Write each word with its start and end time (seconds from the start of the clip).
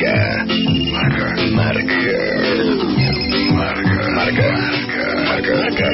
Marca. 0.00 0.48
Marca. 0.92 1.26
Marca. 1.52 1.92
Marca. 3.52 4.08
Marca. 4.16 4.48
Marca. 5.28 5.52
Marca. 5.60 5.84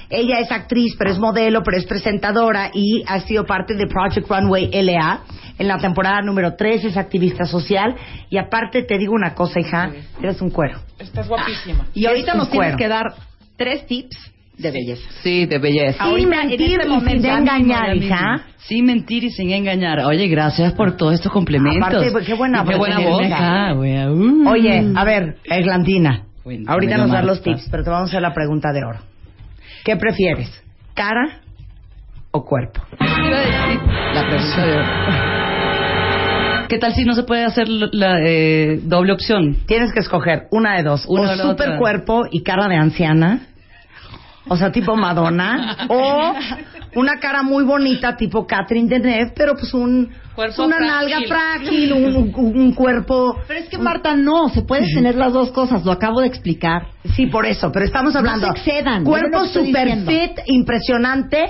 Ella 0.09 0.41
es 0.41 0.51
actriz, 0.51 0.95
pero 0.99 1.11
es 1.11 1.19
modelo, 1.19 1.63
pero 1.63 1.77
es 1.77 1.85
presentadora 1.85 2.71
y 2.73 3.05
ha 3.07 3.21
sido 3.21 3.45
parte 3.45 3.75
de 3.75 3.87
Project 3.87 4.27
Runway 4.31 4.71
LA. 4.73 5.25
En 5.59 5.69
la 5.69 5.77
temporada 5.77 6.23
número 6.23 6.57
3 6.57 6.87
es 6.87 6.97
activista 6.97 7.45
social. 7.45 7.95
Y 8.31 8.39
aparte 8.39 8.83
te 8.85 8.97
digo 8.97 9.13
una 9.13 9.35
cosa, 9.35 9.61
hija, 9.61 9.91
eres 10.23 10.41
un 10.41 10.49
cuero. 10.49 10.79
Estás 10.99 11.29
guapísima. 11.29 11.87
Y 11.93 12.07
ahorita 12.07 12.33
nos 12.33 12.49
tienes 12.49 12.77
cuero. 12.77 12.79
que 12.79 12.89
dar 12.89 13.13
tres 13.59 13.87
tips 13.87 14.17
de 14.59 14.71
belleza. 14.73 15.09
Sí, 15.23 15.47
de 15.47 15.59
belleza. 15.59 16.05
Sin 16.05 16.11
Ahorita, 16.11 16.43
en 16.43 16.49
mentir 16.49 16.81
este 16.81 16.89
y 16.89 17.01
sin 17.01 17.27
engañar, 17.27 17.97
hija. 17.97 18.45
Sin 18.59 18.85
mentir 18.85 19.25
y 19.25 19.31
sin 19.31 19.51
engañar. 19.51 20.01
Oye, 20.01 20.27
gracias 20.29 20.73
por 20.75 20.97
todos 20.97 21.15
estos 21.15 21.33
complementos. 21.33 21.89
Aparte, 21.89 22.11
pues, 22.11 22.27
qué 22.27 22.35
buena 22.35 22.65
qué 22.65 22.77
buena 22.77 22.99
voz. 22.99 23.23
Ah, 23.33 23.75
wea, 23.77 24.11
uh. 24.11 24.49
Oye, 24.49 24.93
a 24.95 25.05
ver, 25.05 25.37
Eglantina. 25.45 26.25
Cuéntame, 26.43 26.73
Ahorita 26.73 26.97
nos 26.99 27.11
das 27.11 27.25
los 27.25 27.43
tips, 27.43 27.69
pero 27.71 27.85
te 27.85 27.91
vamos 27.91 28.09
a 28.09 28.11
hacer 28.11 28.23
la 28.23 28.35
pregunta 28.35 28.73
de 28.73 28.85
oro. 28.85 28.99
¿Qué 29.85 29.97
prefieres? 29.97 30.51
¿Cara 30.95 31.41
o 32.33 32.45
cuerpo? 32.45 32.83
La 33.01 34.27
pregunta 34.29 34.67
de 34.67 34.73
oro. 34.75 35.39
¿Qué 36.69 36.79
tal 36.79 36.95
si 36.95 37.05
no 37.05 37.15
se 37.15 37.23
puede 37.23 37.45
hacer 37.45 37.67
la, 37.69 37.89
la, 37.93 38.21
eh, 38.23 38.81
doble 38.83 39.13
opción? 39.13 39.57
Tienes 39.67 39.93
que 39.93 40.01
escoger 40.01 40.49
una 40.51 40.77
de 40.77 40.83
dos. 40.83 41.07
Una 41.07 41.33
o 41.33 41.37
super 41.37 41.69
otra. 41.69 41.79
cuerpo 41.79 42.27
y 42.31 42.43
cara 42.43 42.69
de 42.69 42.77
anciana. 42.77 43.48
O 44.49 44.57
sea, 44.57 44.73
tipo 44.73 44.97
Madonna. 44.97 45.77
o 45.89 46.35
una 46.95 47.19
cara 47.21 47.43
muy 47.43 47.65
bonita, 47.65 48.17
tipo 48.17 48.47
Catherine 48.47 48.89
Deneuve, 48.89 49.33
pero 49.37 49.55
pues 49.55 49.73
un, 49.75 50.11
Cuerpo 50.35 50.65
una 50.65 50.77
frágil. 50.77 51.11
nalga 51.11 51.21
frágil, 51.29 51.93
un, 51.93 52.17
un- 52.17 52.35
un 52.61 52.73
cuerpo... 52.73 53.37
Pero 53.47 53.61
es 53.61 53.69
que 53.69 53.77
Marta, 53.79 54.15
no, 54.17 54.49
se 54.49 54.63
puede 54.63 54.87
tener 54.95 55.15
las 55.17 55.33
dos 55.33 55.51
cosas, 55.51 55.85
lo 55.85 55.93
acabo 55.93 56.21
de 56.21 56.29
explicar. 56.29 56.87
Sí, 57.17 57.27
por 57.27 57.45
eso, 57.45 57.71
pero 57.73 57.85
estamos 57.85 58.15
hablando... 58.17 58.47
No 58.47 58.53
se 58.55 58.59
excedan, 58.61 59.05
Cuerpo 59.05 59.43
estoy 59.45 59.67
super 59.67 59.85
diciendo. 59.87 60.11
fit, 60.11 60.39
impresionante. 60.47 61.45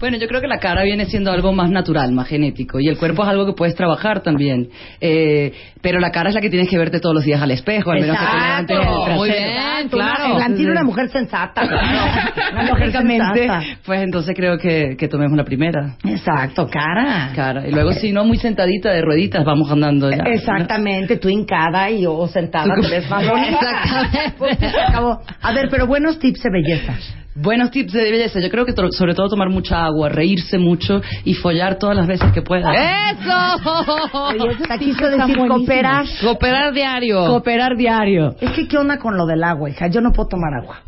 Bueno, 0.00 0.16
yo 0.18 0.26
creo 0.28 0.40
que 0.40 0.48
la 0.48 0.58
cara 0.58 0.82
viene 0.82 1.06
siendo 1.06 1.30
algo 1.30 1.52
más 1.52 1.70
natural, 1.70 2.12
más 2.12 2.28
genético, 2.28 2.80
y 2.80 2.88
el 2.88 2.98
cuerpo 2.98 3.22
es 3.22 3.28
algo 3.28 3.46
que 3.46 3.52
puedes 3.52 3.74
trabajar 3.74 4.22
también. 4.22 4.68
Eh, 5.00 5.52
pero 5.80 6.00
la 6.00 6.10
cara 6.10 6.28
es 6.28 6.34
la 6.34 6.40
que 6.40 6.50
tienes 6.50 6.68
que 6.68 6.78
verte 6.78 7.00
todos 7.00 7.14
los 7.14 7.24
días 7.24 7.40
al 7.40 7.50
espejo, 7.50 7.90
al 7.90 8.00
menos 8.00 8.16
que 8.18 8.26
te 8.26 8.76
levantes. 8.76 9.16
Muy 9.16 9.28
bien, 9.30 9.88
claro. 9.90 10.34
Eglantina 10.34 10.72
una 10.72 10.84
mujer 10.84 11.08
sensata. 11.10 11.66
claro. 11.66 12.68
Lógicamente, 12.68 13.48
pues 13.84 14.02
entonces 14.02 14.34
creo 14.36 14.58
que, 14.58 14.96
que 14.98 15.08
tomemos 15.08 15.36
la 15.36 15.44
primera. 15.44 15.96
Exacto, 16.04 16.68
cara. 16.68 17.30
Cara. 17.34 17.66
Y 17.68 17.70
luego, 17.70 17.92
si 17.92 18.12
no, 18.12 18.24
muy 18.24 18.38
sentadita 18.38 18.90
de 18.90 19.02
rueditas, 19.02 19.44
vamos 19.44 19.70
andando 19.70 20.10
ya. 20.10 20.24
Exactamente, 20.26 21.16
tú 21.16 21.28
hincada 21.28 21.90
y 21.90 22.02
yo 22.02 22.26
sentada 22.28 22.74
te 22.80 22.88
ves 22.88 23.08
más. 23.08 23.24
Exactamente. 23.24 24.66
A 25.42 25.52
ver, 25.52 25.68
pero 25.70 25.86
buenos 25.86 26.18
tips 26.18 26.42
de 26.42 26.50
belleza. 26.50 27.23
Buenos 27.36 27.70
tips 27.72 27.92
de 27.92 28.10
belleza. 28.12 28.38
Yo 28.40 28.48
creo 28.48 28.64
que 28.64 28.72
to- 28.72 28.92
sobre 28.92 29.12
todo 29.14 29.28
tomar 29.28 29.48
mucha 29.50 29.84
agua, 29.84 30.08
reírse 30.08 30.56
mucho 30.58 31.02
y 31.24 31.34
follar 31.34 31.78
todas 31.78 31.96
las 31.96 32.06
veces 32.06 32.30
que 32.32 32.42
puedas. 32.42 32.72
¡Eso! 32.74 34.18
Oye, 34.28 34.52
eso 34.52 34.62
te 34.68 34.78
quiso 34.78 35.08
decir 35.08 35.36
cooperar. 35.48 36.06
Cooperar 36.22 36.72
diario. 36.72 37.26
Cooperar 37.26 37.76
diario. 37.76 38.36
Es 38.40 38.52
que, 38.52 38.68
¿qué 38.68 38.78
onda 38.78 38.98
con 38.98 39.16
lo 39.16 39.26
del 39.26 39.42
agua, 39.42 39.68
hija? 39.68 39.88
Yo 39.88 40.00
no 40.00 40.12
puedo 40.12 40.28
tomar 40.28 40.54
agua. 40.62 40.82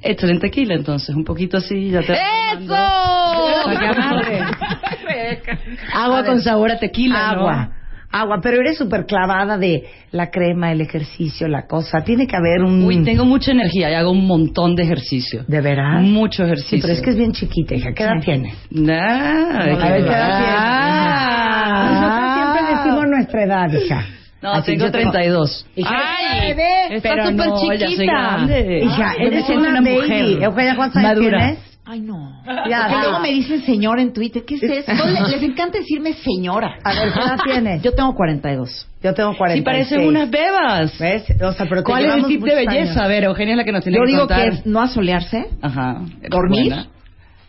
Échale 0.00 0.32
en 0.32 0.40
tequila, 0.40 0.74
entonces. 0.74 1.14
Un 1.14 1.22
poquito 1.24 1.58
así, 1.58 1.90
ya 1.90 2.00
te... 2.02 2.14
¡Eso! 2.14 2.74
Agua 5.94 6.24
con 6.24 6.40
sabor 6.42 6.72
a 6.72 6.78
tequila, 6.78 7.30
Agua. 7.30 7.70
Agua, 8.12 8.40
pero 8.42 8.58
eres 8.60 8.76
súper 8.76 9.06
clavada 9.06 9.56
de 9.56 9.84
la 10.10 10.30
crema, 10.30 10.70
el 10.70 10.82
ejercicio, 10.82 11.48
la 11.48 11.66
cosa. 11.66 12.02
Tiene 12.04 12.26
que 12.26 12.36
haber 12.36 12.62
un... 12.62 12.84
Uy, 12.84 13.02
tengo 13.04 13.24
mucha 13.24 13.52
energía 13.52 13.90
y 13.90 13.94
hago 13.94 14.10
un 14.10 14.26
montón 14.26 14.74
de 14.76 14.82
ejercicio. 14.82 15.44
¿De 15.48 15.60
veras? 15.62 16.02
Mucho 16.02 16.42
Sí, 16.44 16.50
ejercicio. 16.50 16.78
pero 16.82 16.92
es 16.92 17.00
que 17.00 17.10
es 17.10 17.16
bien 17.16 17.32
chiquita, 17.32 17.74
hija. 17.74 17.92
¿Qué 17.94 18.02
edad 18.04 18.20
tienes? 18.22 18.54
Nah, 18.70 19.60
A 19.60 19.64
ver, 19.64 19.78
¿qué 19.78 19.86
edad 19.88 19.96
tienes? 19.96 20.56
Ah. 20.56 21.88
Nosotros 21.92 22.34
siempre 22.34 22.76
decimos 22.76 23.04
nuestra 23.10 23.44
edad, 23.44 23.72
hija. 23.72 24.04
No, 24.42 24.52
Así 24.54 24.72
tengo 24.72 24.86
yo 24.86 24.90
te- 24.92 24.98
32. 24.98 25.66
Hija, 25.76 25.90
Ay, 26.18 26.48
bebé. 26.48 26.96
está 26.96 27.10
súper 27.28 27.46
no, 27.46 27.60
chiquita. 27.60 28.46
Hija, 28.84 29.14
eres 29.20 29.48
una, 29.50 29.68
una 29.70 29.80
baby. 29.80 29.94
mujer. 29.94 30.42
Eugenia, 30.42 30.76
¿cuántos 30.76 30.96
años 31.04 31.18
tienes? 31.20 31.58
Ay, 31.84 32.00
no. 32.00 32.42
Ya, 32.68 32.88
luego 32.88 33.20
me 33.20 33.30
dicen 33.30 33.60
señor 33.62 33.98
en 33.98 34.12
Twitter. 34.12 34.44
¿Qué 34.46 34.54
es 34.54 34.62
eso? 34.62 34.92
Les 35.30 35.42
encanta 35.42 35.78
decirme 35.78 36.12
señora. 36.14 36.76
A 36.84 36.94
ver, 36.94 37.12
¿qué 37.12 37.20
edad 37.20 37.38
tienes? 37.44 37.82
Yo 37.82 37.92
tengo 37.92 38.14
42. 38.14 38.88
Yo 39.02 39.14
tengo 39.14 39.36
40. 39.36 39.56
Sí, 39.58 39.62
parecen 39.64 40.06
unas 40.06 40.30
bebas. 40.30 40.96
¿Ves? 40.98 41.24
O 41.42 41.52
sea, 41.52 41.66
pero 41.68 41.82
te 41.82 41.90
¿Cuál 41.90 42.04
es 42.06 42.14
el 42.14 42.26
tip 42.26 42.42
de 42.42 42.54
belleza? 42.54 43.00
A 43.00 43.04
años. 43.04 43.08
ver, 43.08 43.24
Eugenia 43.24 43.54
es 43.54 43.58
la 43.58 43.64
que 43.64 43.72
nos 43.72 43.82
tiene 43.82 43.98
Yo 43.98 44.04
que 44.04 44.10
digo 44.10 44.20
contar. 44.20 44.40
que 44.42 44.48
es 44.56 44.66
no 44.66 44.80
asolearse 44.80 45.48
Ajá. 45.60 46.02
Dormir. 46.30 46.72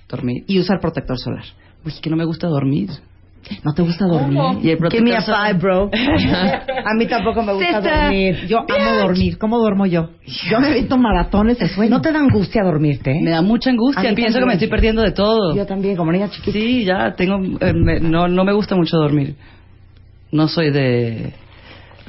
Dormir. 0.09 0.43
y 0.47 0.59
usar 0.59 0.79
protector 0.79 1.17
solar. 1.19 1.43
Uy, 1.85 1.93
que 2.01 2.09
no 2.09 2.15
me 2.15 2.25
gusta 2.25 2.47
dormir. 2.47 2.89
¿No 3.63 3.73
te 3.73 3.81
gusta 3.81 4.05
dormir? 4.05 4.39
Y 4.63 4.69
el 4.69 4.77
Give 4.89 5.01
me 5.03 5.15
a 5.15 5.21
five, 5.21 5.53
bro. 5.59 5.89
a 5.93 6.93
mí 6.97 7.05
tampoco 7.07 7.43
me 7.43 7.53
gusta 7.53 7.81
Sister, 7.81 7.97
dormir. 8.03 8.47
Yo 8.47 8.59
amo 8.59 8.91
dormir. 9.01 9.37
¿Cómo 9.37 9.57
duermo 9.59 9.85
yo? 9.85 10.09
Yo 10.49 10.59
me 10.59 10.69
evito 10.71 10.97
maratones 10.97 11.59
de 11.59 11.67
sueño. 11.67 11.89
¿No 11.91 12.01
te 12.01 12.11
da 12.11 12.19
angustia 12.19 12.63
dormirte? 12.63 13.13
Me 13.21 13.31
da 13.31 13.41
mucha 13.41 13.69
A 13.69 13.73
angustia. 13.73 14.09
mí 14.09 14.15
Pienso 14.15 14.33
que 14.37 14.41
también. 14.41 14.47
me 14.47 14.53
estoy 14.53 14.69
perdiendo 14.69 15.01
de 15.01 15.11
todo. 15.11 15.55
Yo 15.55 15.65
también, 15.65 15.95
como 15.97 16.11
niña 16.11 16.29
chiquita. 16.29 16.57
Sí, 16.57 16.85
ya 16.85 17.13
tengo. 17.15 17.37
eh, 17.59 17.73
me- 17.73 17.99
no, 17.99 18.27
no 18.27 18.43
me 18.45 18.53
gusta 18.53 18.75
mucho 18.75 18.97
dormir. 18.97 19.35
No 20.31 20.47
soy 20.47 20.71
de 20.71 21.33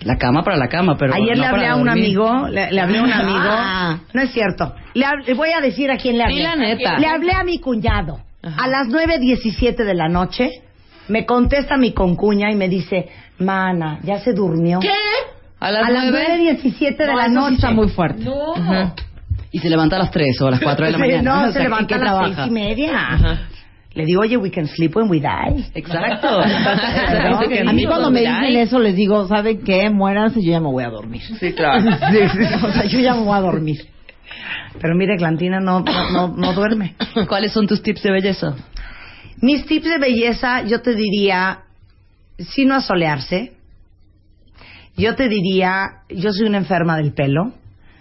la 0.04 0.16
cama 0.16 0.42
para 0.42 0.56
la 0.56 0.68
cama, 0.68 0.96
pero. 0.96 1.14
Ayer 1.14 1.36
no 1.36 1.42
le 1.42 1.46
hablé 1.46 1.62
para 1.62 1.72
a 1.72 1.76
un 1.76 1.86
dormir. 1.86 2.04
amigo, 2.04 2.48
le, 2.48 2.70
le 2.72 2.80
hablé 2.80 2.98
a 2.98 3.02
un 3.02 3.12
amigo. 3.12 3.38
Ah. 3.40 3.98
No 4.12 4.22
es 4.22 4.30
cierto. 4.30 4.74
Le, 4.94 5.04
hab- 5.04 5.26
le 5.26 5.34
voy 5.34 5.50
a 5.50 5.60
decir 5.60 5.90
a 5.90 5.96
quién 5.96 6.16
le 6.16 6.22
hablé. 6.24 6.36
Di 6.36 6.42
la 6.42 6.56
neta. 6.56 6.98
Le 6.98 7.06
hablé 7.06 7.32
a 7.32 7.42
mi 7.42 7.58
cuñado. 7.58 8.20
A 8.42 8.68
las 8.68 8.88
9.17 8.88 9.84
de 9.84 9.94
la 9.94 10.08
noche 10.08 10.50
me 11.08 11.26
contesta 11.26 11.76
mi 11.76 11.92
concuña 11.92 12.50
y 12.50 12.56
me 12.56 12.68
dice, 12.68 13.08
mana, 13.38 13.98
ya 14.02 14.18
se 14.20 14.32
durmió. 14.32 14.80
¿Qué? 14.80 14.90
A 15.60 15.70
las, 15.70 15.88
nueve. 15.90 16.26
9.17 16.62 16.96
de 16.96 17.06
No, 17.06 17.16
la 17.16 17.22
eso 17.22 17.28
sí 17.28 17.34
noche. 17.34 17.54
está 17.54 17.70
muy 17.70 17.88
fuerte. 17.88 18.24
No. 18.24 18.94
Y 19.50 19.58
se 19.60 19.70
levanta 19.70 19.96
a 19.96 20.00
las 20.00 20.10
3 20.10 20.40
o 20.42 20.48
a 20.48 20.50
las 20.50 20.60
4 20.60 20.86
de 20.86 20.92
la 20.92 20.98
Sí, 20.98 21.02
mañana. 21.04 21.22
No, 21.22 21.42
O 21.44 21.46
se 21.46 21.52
sea, 21.52 21.62
¿en 21.62 21.70
levanta 21.70 21.94
a 21.94 21.98
las 21.98 22.06
trabaja? 22.08 22.34
seis 22.36 22.46
y 22.48 22.50
media. 22.50 23.48
Le 23.94 24.04
digo, 24.04 24.22
oye, 24.22 24.36
we 24.36 24.50
can 24.50 24.66
sleep 24.66 24.96
when 24.96 25.08
we 25.08 25.20
die. 25.20 25.64
Exacto. 25.74 26.28
¿No? 26.28 27.70
A 27.70 27.72
mí 27.72 27.86
cuando 27.86 28.10
me 28.10 28.20
dicen 28.20 28.56
eso 28.56 28.80
les 28.80 28.96
digo, 28.96 29.26
¿saben 29.28 29.62
qué? 29.62 29.88
Muéranse, 29.88 30.42
yo 30.42 30.50
ya 30.50 30.60
me 30.60 30.66
voy 30.66 30.82
a 30.82 30.88
dormir. 30.90 31.22
Sí, 31.38 31.52
claro. 31.52 31.80
o 32.64 32.72
sea, 32.72 32.84
yo 32.86 32.98
ya 32.98 33.14
me 33.14 33.20
voy 33.22 33.36
a 33.36 33.40
dormir. 33.40 33.86
Pero 34.80 34.96
mire, 34.96 35.16
Glantina 35.16 35.60
no, 35.60 35.80
no, 35.80 36.10
no, 36.10 36.28
no 36.36 36.52
duerme. 36.52 36.96
¿Cuáles 37.28 37.52
son 37.52 37.68
tus 37.68 37.80
tips 37.82 38.02
de 38.02 38.10
belleza? 38.10 38.54
Mis 39.40 39.66
tips 39.66 39.86
de 39.88 39.98
belleza, 39.98 40.62
yo 40.64 40.80
te 40.80 40.94
diría, 40.94 41.60
si 42.38 42.64
no 42.64 42.74
asolearse. 42.76 43.52
Yo 44.96 45.16
te 45.16 45.28
diría, 45.28 46.02
yo 46.08 46.32
soy 46.32 46.46
una 46.46 46.58
enferma 46.58 46.96
del 46.96 47.12
pelo. 47.12 47.52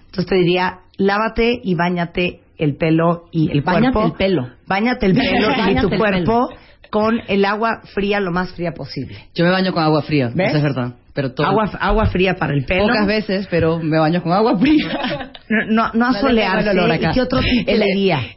Entonces 0.05 0.27
te 0.27 0.35
diría, 0.35 0.79
lávate 0.97 1.59
y 1.63 1.73
bañate 1.75 2.41
el 2.57 2.75
pelo 2.75 3.25
y 3.31 3.51
el 3.51 3.61
Báñate 3.61 3.93
cuerpo. 3.93 4.05
el 4.05 4.13
pelo. 4.13 4.49
Bañate 4.67 5.05
el 5.07 5.13
pelo 5.13 5.51
y 5.51 5.57
Báñate 5.59 5.81
tu 5.81 5.97
cuerpo 5.97 6.49
con 6.91 7.19
el 7.27 7.43
agua 7.45 7.81
fría 7.95 8.19
lo 8.19 8.31
más 8.31 8.51
fría 8.53 8.71
posible. 8.73 9.17
Yo 9.33 9.43
me 9.43 9.49
baño 9.51 9.73
con 9.73 9.83
agua 9.83 10.03
fría, 10.03 10.29
¿Ves? 10.33 10.49
eso 10.49 10.57
es 10.57 10.63
verdad. 10.63 10.93
Pero 11.13 11.33
todo, 11.33 11.45
Agua, 11.45 11.69
agua 11.79 12.05
fría 12.07 12.35
para 12.35 12.53
el 12.53 12.65
pelo. 12.65 12.87
pocas 12.87 13.05
veces, 13.05 13.47
pero 13.49 13.79
me 13.79 13.99
baño 13.99 14.23
con 14.23 14.31
agua 14.31 14.57
fría. 14.57 15.31
No, 15.47 15.65
no, 15.67 15.91
no 15.93 16.05
asolearse. 16.07 16.71
el 16.71 16.79
olor 16.79 16.91
acá. 16.91 17.11
¿Y 17.11 17.13
qué 17.13 17.21
otro 17.21 17.39
tip 17.39 17.65
te 17.67 17.73
el, 17.73 17.83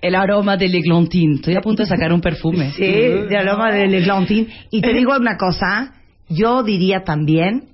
el 0.02 0.14
aroma 0.14 0.56
del 0.58 0.75
eglantín. 0.75 1.34
Estoy 1.37 1.56
a 1.56 1.62
punto 1.62 1.82
de 1.84 1.88
sacar 1.88 2.12
un 2.12 2.20
perfume. 2.20 2.73
Sí, 2.73 2.84
de 2.84 3.37
aroma 3.38 3.73
del 3.73 3.94
eglantín. 3.94 4.49
Y 4.70 4.82
te 4.82 4.93
digo 4.93 5.17
una 5.17 5.38
cosa, 5.38 5.94
yo 6.28 6.62
diría 6.62 7.05
también, 7.05 7.70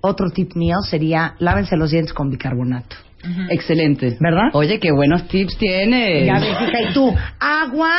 otro 0.00 0.30
tip 0.30 0.54
mío 0.54 0.76
sería, 0.88 1.34
lávense 1.40 1.76
los 1.76 1.90
dientes 1.90 2.12
con 2.12 2.30
bicarbonato. 2.30 2.96
Excelente. 3.50 4.16
¿Verdad? 4.20 4.50
Oye, 4.54 4.78
qué 4.80 4.90
buenos 4.92 5.28
tips 5.28 5.56
tiene. 5.58 6.24
Ya 6.24 6.34
ves, 6.40 6.48
hija, 6.50 6.90
y 6.90 6.92
tú, 6.94 7.14
agua, 7.38 7.92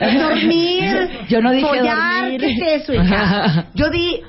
dormir, 0.00 1.08
Yo 1.28 1.40
no 1.40 1.52
dije 1.52 1.66
follar, 1.66 2.22
dormir. 2.22 2.40
¿qué 2.40 2.74
es 2.76 2.82
eso, 2.82 2.94
hija? 2.94 3.66
Yo 3.74 3.90
di 3.90 4.20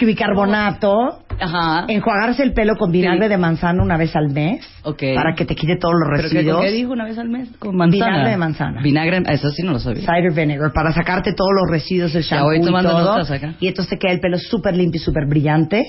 bicarbonato, 0.00 1.24
Ajá. 1.40 1.84
enjuagarse 1.88 2.42
el 2.42 2.52
pelo 2.52 2.76
con 2.76 2.90
vinagre 2.90 3.24
Sí. 3.26 3.28
de 3.30 3.36
manzana 3.38 3.82
una 3.82 3.96
vez 3.96 4.14
al 4.16 4.30
mes, 4.30 4.64
Ok. 4.82 5.02
para 5.14 5.34
que 5.34 5.44
te 5.44 5.54
quite 5.54 5.76
todos 5.76 5.94
los 5.94 6.08
¿Pero 6.16 6.28
qué, 6.28 6.34
residuos. 6.36 6.56
¿con 6.56 6.64
qué 6.66 6.72
dijo 6.72 6.92
una 6.92 7.04
vez 7.04 7.18
al 7.18 7.28
mes? 7.28 7.48
Con 7.58 7.76
manzana. 7.76 8.06
Vinagre 8.06 8.30
de 8.30 8.36
manzana. 8.36 8.82
Vinagre, 8.82 9.22
eso 9.28 9.50
sí 9.50 9.62
no 9.62 9.72
lo 9.72 9.78
sabía. 9.78 10.00
Cider 10.02 10.32
vinegar, 10.34 10.72
para 10.72 10.92
sacarte 10.92 11.32
todos 11.34 11.50
los 11.62 11.70
residuos 11.70 12.12
del 12.12 12.22
shampoo 12.22 12.46
voy 12.48 12.58
y 12.58 12.60
todo. 12.62 12.82
notas 12.82 13.30
acá. 13.30 13.54
Y 13.60 13.68
entonces 13.68 13.90
te 13.90 13.98
queda 13.98 14.12
el 14.12 14.20
pelo 14.20 14.38
súper 14.38 14.76
limpio 14.76 15.00
y 15.00 15.04
súper 15.04 15.26
brillante. 15.26 15.84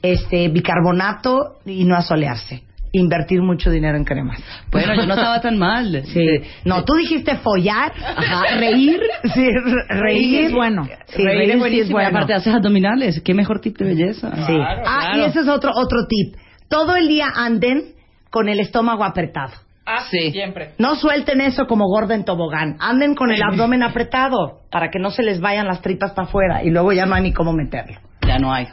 Este, 0.00 0.48
bicarbonato 0.48 1.56
y 1.66 1.84
no 1.84 1.96
asolearse. 1.96 2.62
Invertir 2.92 3.42
mucho 3.42 3.70
dinero 3.70 3.96
en 3.98 4.04
cremas. 4.04 4.40
Bueno, 4.72 4.94
yo 4.94 5.06
no 5.06 5.14
estaba 5.14 5.40
tan 5.40 5.58
mal. 5.58 6.02
Sí. 6.06 6.26
No, 6.64 6.84
tú 6.84 6.94
dijiste 6.94 7.36
follar, 7.36 7.92
Ajá, 8.16 8.56
reír. 8.58 9.00
Sí, 9.34 9.46
re- 9.46 10.00
reír 10.00 10.44
es 10.46 10.52
bueno. 10.52 10.84
Sí, 11.06 11.22
reír, 11.22 11.38
reír 11.38 11.50
es 11.50 11.58
buenísimo. 11.58 11.84
es 11.84 11.90
Y 11.90 11.92
bueno. 11.92 12.08
aparte 12.08 12.34
haces 12.34 12.54
abdominales. 12.54 13.20
Qué 13.22 13.34
mejor 13.34 13.60
tip 13.60 13.76
de 13.76 13.84
belleza. 13.84 14.30
Sí. 14.46 14.56
ah, 14.58 15.12
y 15.16 15.20
ese 15.20 15.40
es 15.40 15.48
otro 15.48 15.70
otro 15.74 16.06
tip. 16.08 16.36
Todo 16.68 16.96
el 16.96 17.08
día 17.08 17.28
anden 17.34 17.94
con 18.30 18.48
el 18.48 18.58
estómago 18.60 19.04
apretado. 19.04 19.52
Ah, 19.84 20.04
Sí. 20.10 20.32
siempre. 20.32 20.72
No 20.78 20.96
suelten 20.96 21.40
eso 21.40 21.66
como 21.66 21.86
gorda 21.86 22.14
en 22.14 22.24
tobogán. 22.24 22.76
Anden 22.78 23.14
con 23.14 23.32
el 23.32 23.42
abdomen 23.42 23.82
apretado 23.82 24.60
para 24.70 24.90
que 24.90 24.98
no 24.98 25.10
se 25.10 25.22
les 25.22 25.40
vayan 25.40 25.66
las 25.66 25.80
tripas 25.82 26.12
para 26.12 26.28
afuera 26.28 26.62
y 26.62 26.70
luego 26.70 26.92
ya 26.92 27.06
no 27.06 27.14
hay 27.14 27.22
ni 27.22 27.32
cómo 27.32 27.52
meterlo. 27.54 27.98
Ya 28.26 28.38
no 28.38 28.52
hay. 28.52 28.66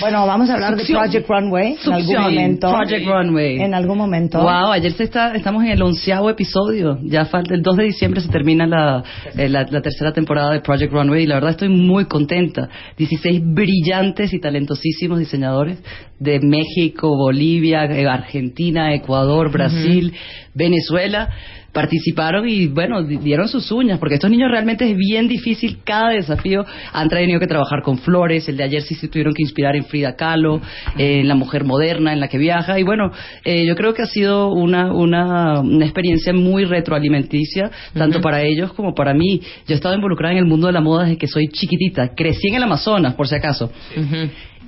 Bueno, 0.00 0.26
vamos 0.26 0.50
a 0.50 0.54
hablar 0.54 0.74
de 0.74 0.80
Succión. 0.80 1.00
Project 1.02 1.28
Runway 1.28 1.66
en 1.72 1.92
algún 1.92 2.02
Succión. 2.02 2.22
momento. 2.22 2.70
Project 2.70 3.06
Runway. 3.06 3.60
En 3.60 3.74
algún 3.74 3.98
momento. 3.98 4.40
Wow, 4.40 4.72
ayer 4.72 4.92
se 4.92 5.04
está, 5.04 5.34
estamos 5.34 5.64
en 5.64 5.70
el 5.70 5.82
onceavo 5.82 6.28
episodio. 6.28 6.98
Ya 7.02 7.24
falta 7.26 7.54
el 7.54 7.62
2 7.62 7.76
de 7.76 7.84
diciembre 7.84 8.20
se 8.20 8.28
termina 8.28 8.66
la, 8.66 9.04
eh, 9.36 9.48
la, 9.48 9.66
la 9.70 9.80
tercera 9.80 10.12
temporada 10.12 10.52
de 10.52 10.60
Project 10.60 10.92
Runway 10.92 11.22
y 11.22 11.26
la 11.26 11.36
verdad 11.36 11.50
estoy 11.50 11.68
muy 11.68 12.06
contenta. 12.06 12.68
16 12.96 13.42
brillantes 13.44 14.32
y 14.32 14.40
talentosísimos 14.40 15.18
diseñadores 15.18 15.78
de 16.18 16.40
México, 16.40 17.16
Bolivia, 17.16 17.84
eh, 17.84 18.06
Argentina, 18.06 18.94
Ecuador, 18.94 19.50
Brasil, 19.52 20.12
Venezuela 20.56 21.28
participaron 21.72 22.48
y 22.48 22.68
bueno, 22.68 23.02
di- 23.02 23.18
dieron 23.18 23.48
sus 23.48 23.70
uñas, 23.70 23.98
porque 23.98 24.14
estos 24.14 24.30
niños 24.30 24.50
realmente 24.50 24.90
es 24.90 24.96
bien 24.96 25.28
difícil 25.28 25.80
cada 25.84 26.10
desafío. 26.10 26.64
Han 26.94 27.08
tenido 27.10 27.38
que 27.38 27.46
trabajar 27.46 27.82
con 27.82 27.98
flores, 27.98 28.48
el 28.48 28.56
de 28.56 28.62
ayer 28.64 28.80
sí 28.80 28.94
se 28.94 29.08
tuvieron 29.08 29.34
que 29.34 29.42
inspirar 29.42 29.76
en 29.76 29.84
Frida 29.84 30.16
Kahlo, 30.16 30.62
eh, 30.96 31.20
en 31.20 31.28
la 31.28 31.34
mujer 31.34 31.64
moderna 31.64 32.14
en 32.14 32.20
la 32.20 32.28
que 32.28 32.38
viaja. 32.38 32.78
Y 32.80 32.82
bueno, 32.82 33.10
eh, 33.44 33.66
yo 33.66 33.74
creo 33.76 33.92
que 33.92 34.00
ha 34.02 34.06
sido 34.06 34.52
una, 34.52 34.90
una, 34.90 35.60
una 35.60 35.84
experiencia 35.84 36.32
muy 36.32 36.64
retroalimenticia, 36.64 37.70
tanto 37.92 38.20
para 38.22 38.42
ellos 38.42 38.72
como 38.72 38.94
para 38.94 39.12
mí. 39.12 39.40
Yo 39.66 39.74
he 39.74 39.74
estado 39.74 39.94
involucrada 39.94 40.32
en 40.32 40.38
el 40.38 40.46
mundo 40.46 40.68
de 40.68 40.72
la 40.72 40.80
moda 40.80 41.04
desde 41.04 41.18
que 41.18 41.26
soy 41.26 41.48
chiquitita. 41.48 42.14
Crecí 42.14 42.48
en 42.48 42.54
el 42.54 42.62
Amazonas, 42.62 43.12
por 43.14 43.28
si 43.28 43.34
acaso. 43.34 43.70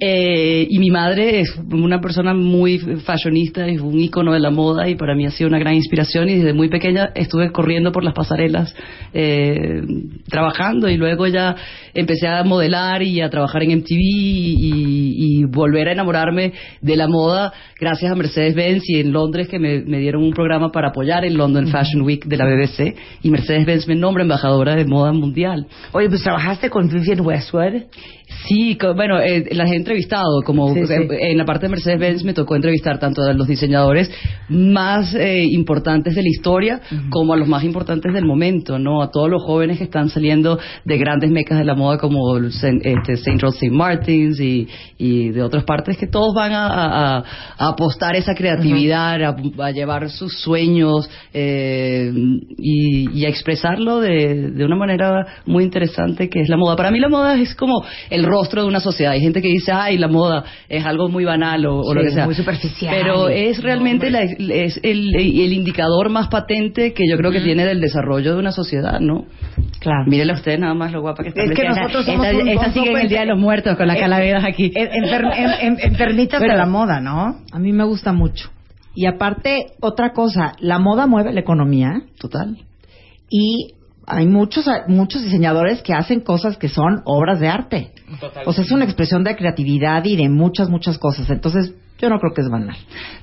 Eh, 0.00 0.67
y 0.71 0.79
mi 0.79 0.91
madre 0.91 1.41
es 1.41 1.59
una 1.73 2.00
persona 2.00 2.33
muy 2.33 2.79
fashionista, 2.79 3.67
es 3.67 3.81
un 3.81 3.99
ícono 3.99 4.33
de 4.33 4.39
la 4.39 4.50
moda 4.50 4.89
y 4.89 4.95
para 4.95 5.17
mí 5.17 5.27
ha 5.27 5.31
sido 5.31 5.49
una 5.49 5.59
gran 5.59 5.75
inspiración 5.75 6.29
y 6.29 6.37
desde 6.37 6.53
muy 6.53 6.69
pequeña 6.69 7.11
estuve 7.17 7.50
corriendo 7.50 7.91
por 7.91 8.05
las 8.05 8.15
pasarelas 8.15 8.75
eh, 9.12 9.83
trabajando 10.29 10.89
y 10.89 10.97
luego 10.97 11.27
ya 11.27 11.56
empecé 11.95 12.29
a 12.29 12.45
modelar 12.45 13.03
y 13.03 13.21
a 13.21 13.29
trabajar 13.29 13.65
en 13.65 13.79
MTV 13.79 13.99
y, 13.99 15.15
y 15.41 15.45
volver 15.45 15.89
a 15.89 15.93
enamorarme 15.93 16.53
de 16.81 16.97
la 16.97 17.09
moda 17.09 17.53
gracias 17.81 18.12
a 18.12 18.15
Mercedes-Benz 18.15 18.89
y 18.89 19.01
en 19.01 19.12
Londres 19.12 19.49
que 19.49 19.59
me, 19.59 19.81
me 19.81 19.99
dieron 19.99 20.23
un 20.23 20.33
programa 20.33 20.71
para 20.71 20.89
apoyar 20.89 21.25
el 21.25 21.35
London 21.35 21.67
Fashion 21.69 22.03
Week 22.03 22.25
de 22.25 22.37
la 22.37 22.44
BBC 22.44 22.94
y 23.23 23.31
Mercedes-Benz 23.31 23.89
me 23.89 23.97
nombra 23.97 24.23
embajadora 24.23 24.77
de 24.77 24.85
moda 24.85 25.12
mundial. 25.12 25.67
Oye, 25.93 26.09
pues 26.09 26.23
trabajaste 26.23 26.71
con 26.71 26.89
Vivienne 26.89 27.23
Westwood. 27.23 27.83
Sí, 28.47 28.77
bueno, 28.95 29.19
eh, 29.21 29.45
las 29.53 29.71
he 29.71 29.77
entrevistado, 29.77 30.43
como 30.45 30.73
Sí, 30.75 30.87
sí. 30.87 30.93
eh, 30.93 31.09
en 31.33 31.39
la 31.39 31.45
parte 31.45 31.67
de 31.67 31.71
Mercedes-Benz 31.71 32.25
me 32.25 32.35
tocó 32.35 32.57
entrevistar 32.57 32.99
tanto 32.99 33.23
a 33.23 33.33
los 33.33 33.47
diseñadores 33.47 34.11
más 34.49 35.15
eh, 35.15 35.45
importantes 35.45 36.15
de 36.15 36.23
la 36.23 36.29
historia 36.29 36.81
como 37.11 37.33
a 37.33 37.37
los 37.37 37.49
más 37.49 37.65
importantes 37.65 38.13
del 38.13 38.25
momento, 38.25 38.79
¿no? 38.79 39.03
A 39.03 39.11
todos 39.11 39.29
los 39.31 39.43
jóvenes 39.43 39.79
que 39.79 39.85
están 39.85 40.09
saliendo 40.09 40.59
de 40.85 40.99
grandes 40.99 41.31
mecas 41.31 41.59
de 41.59 41.65
la 41.65 41.75
moda 41.75 41.99
como 41.99 42.37
este, 42.39 43.17
Saint 43.17 43.41
Rose 43.43 43.57
St. 43.59 43.71
Martins 43.71 44.39
y, 44.41 44.69
y 44.99 45.31
de 45.31 45.43
otras 45.43 45.65
partes 45.65 45.97
que 45.99 46.07
todos 46.07 46.35
van 46.35 46.53
a, 46.53 46.67
a- 46.69 47.25
a 47.59 47.69
apostar 47.69 48.15
esa 48.17 48.35
creatividad, 48.35 49.23
a, 49.23 49.37
a 49.65 49.71
llevar 49.73 50.09
sus 50.11 50.39
sueños 50.41 51.09
eh, 51.35 52.13
y, 52.59 53.11
y 53.19 53.25
a 53.25 53.29
expresarlo 53.29 54.01
de, 54.01 54.51
de 54.53 54.65
una 54.65 54.77
manera 54.77 55.27
muy 55.47 55.65
interesante 55.65 56.29
que 56.29 56.41
es 56.41 56.49
la 56.49 56.57
moda. 56.57 56.77
Para 56.77 56.91
mí 56.91 56.99
la 57.01 57.09
moda 57.09 57.39
es 57.41 57.55
como 57.55 57.85
el 58.11 58.18
rostro 58.25 58.62
de 58.62 58.69
una 58.69 58.81
sociedad. 58.81 59.12
Hay 59.12 59.20
gente 59.20 59.41
que 59.43 59.49
dice, 59.49 59.73
ay, 59.73 59.99
la 59.99 60.09
moda 60.09 60.44
es 60.69 60.85
algo 60.85 61.09
muy 61.09 61.25
banal 61.25 61.65
o, 61.67 61.81
o 61.81 61.94
lo 61.94 62.03
que 62.03 62.11
sea. 62.11 62.25
muy 62.25 62.35
superficial. 62.35 62.94
Pero 62.97 63.29
es 63.29 63.62
realmente 63.62 64.11
la- 64.11 64.23
es 64.23 64.81
el, 64.82 65.15
el 65.17 65.53
indicador 65.53 66.09
más 66.11 66.29
patente 66.29 66.93
que 66.93 67.05
yo 67.09 67.17
creo 67.17 67.31
que 67.31 67.41
tiene 67.41 67.65
del 67.65 67.81
desarrollo 67.81 68.32
de 68.35 68.38
una 68.38 68.53
sociedad, 68.53 69.00
¿no? 69.00 69.26
Claro. 69.81 70.05
Mírenla 70.06 70.35
usted 70.35 70.59
nada 70.59 70.75
más 70.75 70.93
lo 70.93 71.00
guapa 71.00 71.23
que 71.23 71.29
está. 71.31 71.43
Es 71.43 71.50
que 71.53 71.65
nosotros 71.69 72.05
somos 72.06 72.26
esta, 72.26 72.43
un- 72.43 72.49
esta 72.49 72.73
sigue 72.73 72.91
en 72.91 72.99
el 72.99 73.09
Día 73.09 73.20
de 73.20 73.26
los 73.26 73.38
Muertos 73.38 73.76
con 73.76 73.87
las 73.87 73.99
calaveras 73.99 74.44
aquí. 74.44 74.73
En- 74.75 74.88
enfer- 75.05 75.32
en- 75.37 75.67
en- 75.67 75.81
enfermitas 75.81 76.41
de 76.41 76.49
la 76.49 76.67
moda, 76.67 77.00
¿no? 77.00 77.37
A 77.53 77.59
mí 77.59 77.73
me 77.73 77.85
gusta 77.85 78.12
mucho. 78.12 78.50
Y 78.94 79.06
aparte, 79.06 79.67
otra 79.81 80.12
cosa, 80.12 80.55
la 80.59 80.79
moda 80.81 81.06
mueve 81.06 81.32
la 81.32 81.41
economía 81.41 82.03
Total. 82.19 82.56
y 83.31 83.75
hay 84.08 84.26
muchos 84.26 84.66
muchos 84.87 85.22
diseñadores 85.22 85.82
que 85.82 85.93
hacen 85.93 86.20
cosas 86.20 86.56
que 86.56 86.69
son 86.69 87.02
obras 87.05 87.40
de 87.40 87.49
arte. 87.49 87.93
O 88.46 88.52
sea, 88.52 88.64
es 88.64 88.70
una 88.70 88.84
expresión 88.84 89.22
de 89.22 89.37
creatividad 89.37 90.05
y 90.05 90.16
de 90.16 90.28
muchas, 90.28 90.69
muchas 90.69 90.99
cosas. 90.99 91.28
Entonces, 91.31 91.75
yo 92.00 92.09
no 92.09 92.19
creo 92.21 92.33
que 92.33 92.43
es 92.43 92.49
banal. 92.49 92.77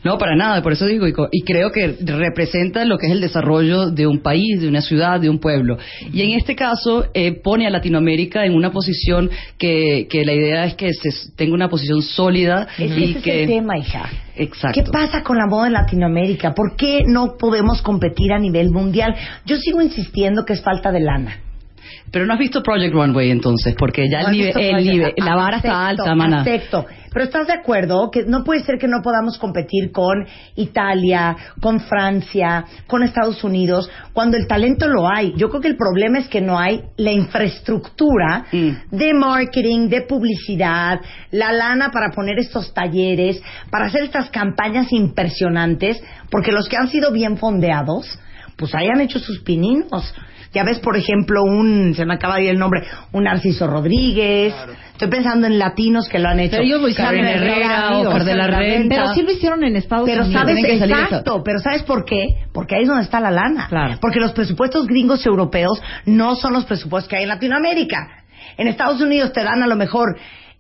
No, 0.04 0.18
para 0.18 0.36
nada, 0.36 0.62
por 0.62 0.74
eso 0.74 0.86
digo, 0.86 1.08
y, 1.08 1.14
y 1.32 1.42
creo 1.44 1.72
que 1.72 1.96
representa 2.06 2.84
lo 2.86 2.98
que 2.98 3.08
es 3.08 3.14
el 3.14 3.22
desarrollo 3.22 3.90
de 3.90 4.06
un 4.06 4.20
país, 4.22 4.60
de 4.60 4.68
una 4.68 4.82
ciudad, 4.82 5.20
de 5.20 5.30
un 5.30 5.40
pueblo. 5.40 5.78
Y 6.12 6.22
en 6.22 6.32
este 6.38 6.56
caso 6.56 7.06
eh, 7.14 7.32
pone 7.42 7.66
a 7.68 7.70
Latinoamérica 7.70 8.46
en 8.46 8.54
una 8.54 8.72
posición 8.72 9.30
que, 9.58 10.08
que 10.10 10.26
la 10.26 10.34
idea 10.34 10.66
es 10.66 10.76
que 10.76 10.92
se 10.94 11.10
tenga 11.36 11.54
una 11.54 11.70
posición 11.70 12.02
sólida 12.02 12.68
y 12.78 12.84
ese 13.12 13.22
que... 13.22 13.44
es 13.44 13.50
el 13.50 13.56
tema, 13.56 13.78
hija. 13.78 14.10
Exacto. 14.36 14.82
¿Qué 14.84 14.92
pasa 14.92 15.24
con 15.24 15.38
la 15.38 15.48
moda 15.48 15.68
en 15.68 15.74
Latinoamérica? 15.74 16.54
¿Por 16.54 16.76
qué 16.76 17.04
no 17.08 17.36
podemos 17.40 17.82
competir 17.82 18.34
a 18.34 18.40
nivel 18.40 18.70
mundial? 18.72 19.16
Yo 19.46 19.56
sigo 19.58 19.82
insistiendo 19.82 20.44
que 20.46 20.54
es 20.54 20.62
falta 20.62 20.92
de 20.92 21.00
lana. 21.00 21.40
Pero 22.12 22.26
no 22.26 22.34
has 22.34 22.40
visto 22.40 22.62
Project 22.62 22.94
Runway 22.94 23.32
entonces, 23.32 23.76
porque 23.78 24.08
ya 24.10 24.22
No 24.22 24.30
el 24.30 24.34
nivel, 24.38 24.54
el 24.58 24.86
nivel- 24.86 25.14
la 25.18 25.36
vara 25.36 25.58
está 25.58 25.88
alta, 25.88 26.16
mana. 26.16 26.42
Acepto. 26.42 26.86
Pero 27.16 27.28
estás 27.28 27.48
de 27.48 27.54
acuerdo 27.54 28.12
que 28.12 28.26
no 28.26 28.44
puede 28.44 28.62
ser 28.66 28.78
que 28.78 28.90
no 28.90 29.02
podamos 29.02 29.38
competir 29.38 29.94
con 29.94 30.28
Italia, 30.58 31.34
con 31.62 31.80
Francia, 31.80 32.66
con 32.88 33.04
Estados 33.04 33.42
Unidos, 33.46 33.90
cuando 34.12 34.36
el 34.36 34.48
talento 34.48 34.90
lo 34.90 35.08
hay. 35.08 35.34
Yo 35.38 35.48
creo 35.48 35.62
que 35.62 35.70
el 35.70 35.78
problema 35.78 36.20
es 36.20 36.28
que 36.28 36.42
no 36.42 36.60
hay 36.60 36.84
la 36.98 37.14
infraestructura 37.14 38.48
Mm. 38.52 38.70
de 38.92 39.14
marketing, 39.14 39.88
de 39.88 40.02
publicidad, 40.02 41.00
la 41.32 41.54
lana 41.54 41.90
para 41.90 42.12
poner 42.12 42.38
estos 42.38 42.74
talleres, 42.74 43.42
para 43.70 43.86
hacer 43.86 44.04
estas 44.04 44.30
campañas 44.30 44.92
impresionantes, 44.92 46.04
porque 46.30 46.52
los 46.52 46.68
que 46.68 46.76
han 46.76 46.90
sido 46.90 47.14
bien 47.14 47.38
fondeados, 47.38 48.20
pues 48.58 48.76
hayan 48.76 49.00
hecho 49.00 49.20
sus 49.20 49.40
pininos. 49.40 50.14
Ya 50.56 50.64
ves, 50.64 50.80
por 50.80 50.96
ejemplo, 50.96 51.44
un, 51.44 51.94
se 51.96 52.06
me 52.06 52.14
acaba 52.14 52.38
de 52.38 52.44
ir 52.44 52.50
el 52.52 52.58
nombre, 52.58 52.82
un 53.12 53.26
Narciso 53.26 53.68
Rodríguez. 53.68 54.54
Estoy 54.94 55.10
pensando 55.10 55.48
en 55.48 55.60
latinos 55.60 56.08
que 56.08 56.18
lo 56.18 56.30
han 56.30 56.40
hecho. 56.40 56.52
Pero 56.52 56.64
ellos 56.64 56.82
lo 56.82 56.88
hicieron 56.88 57.14
Carmen 57.14 57.28
en 57.28 57.44
Herrera, 57.44 57.90
Digo, 57.90 58.10
Oscar 58.10 58.24
de 58.24 58.36
la 58.36 58.48
Renta. 58.48 58.96
Pero 58.96 59.14
sí 59.14 59.22
lo 59.24 59.32
hicieron 59.34 59.64
en 59.66 59.76
Estados 59.76 60.06
Pero 60.06 60.24
Unidos. 60.24 60.42
sabes, 60.42 60.66
que 60.66 60.76
exacto, 60.76 61.44
pero 61.44 61.60
¿sabes 61.60 61.84
por 61.84 62.06
qué? 62.06 62.26
Porque 62.54 62.76
ahí 62.76 62.84
es 62.84 62.88
donde 62.88 63.04
está 63.04 63.20
la 63.20 63.32
lana. 63.32 63.68
Claro. 63.68 63.98
Porque 64.00 64.22
los 64.22 64.32
presupuestos 64.32 64.88
gringos 64.88 65.26
europeos 65.26 65.82
no 66.06 66.36
son 66.38 66.54
los 66.54 66.64
presupuestos 66.64 67.10
que 67.10 67.18
hay 67.18 67.24
en 67.24 67.30
Latinoamérica. 67.30 68.24
En 68.58 68.70
Estados 68.70 69.02
Unidos 69.02 69.34
te 69.34 69.44
dan 69.44 69.62
a 69.62 69.68
lo 69.68 69.76
mejor 69.76 70.16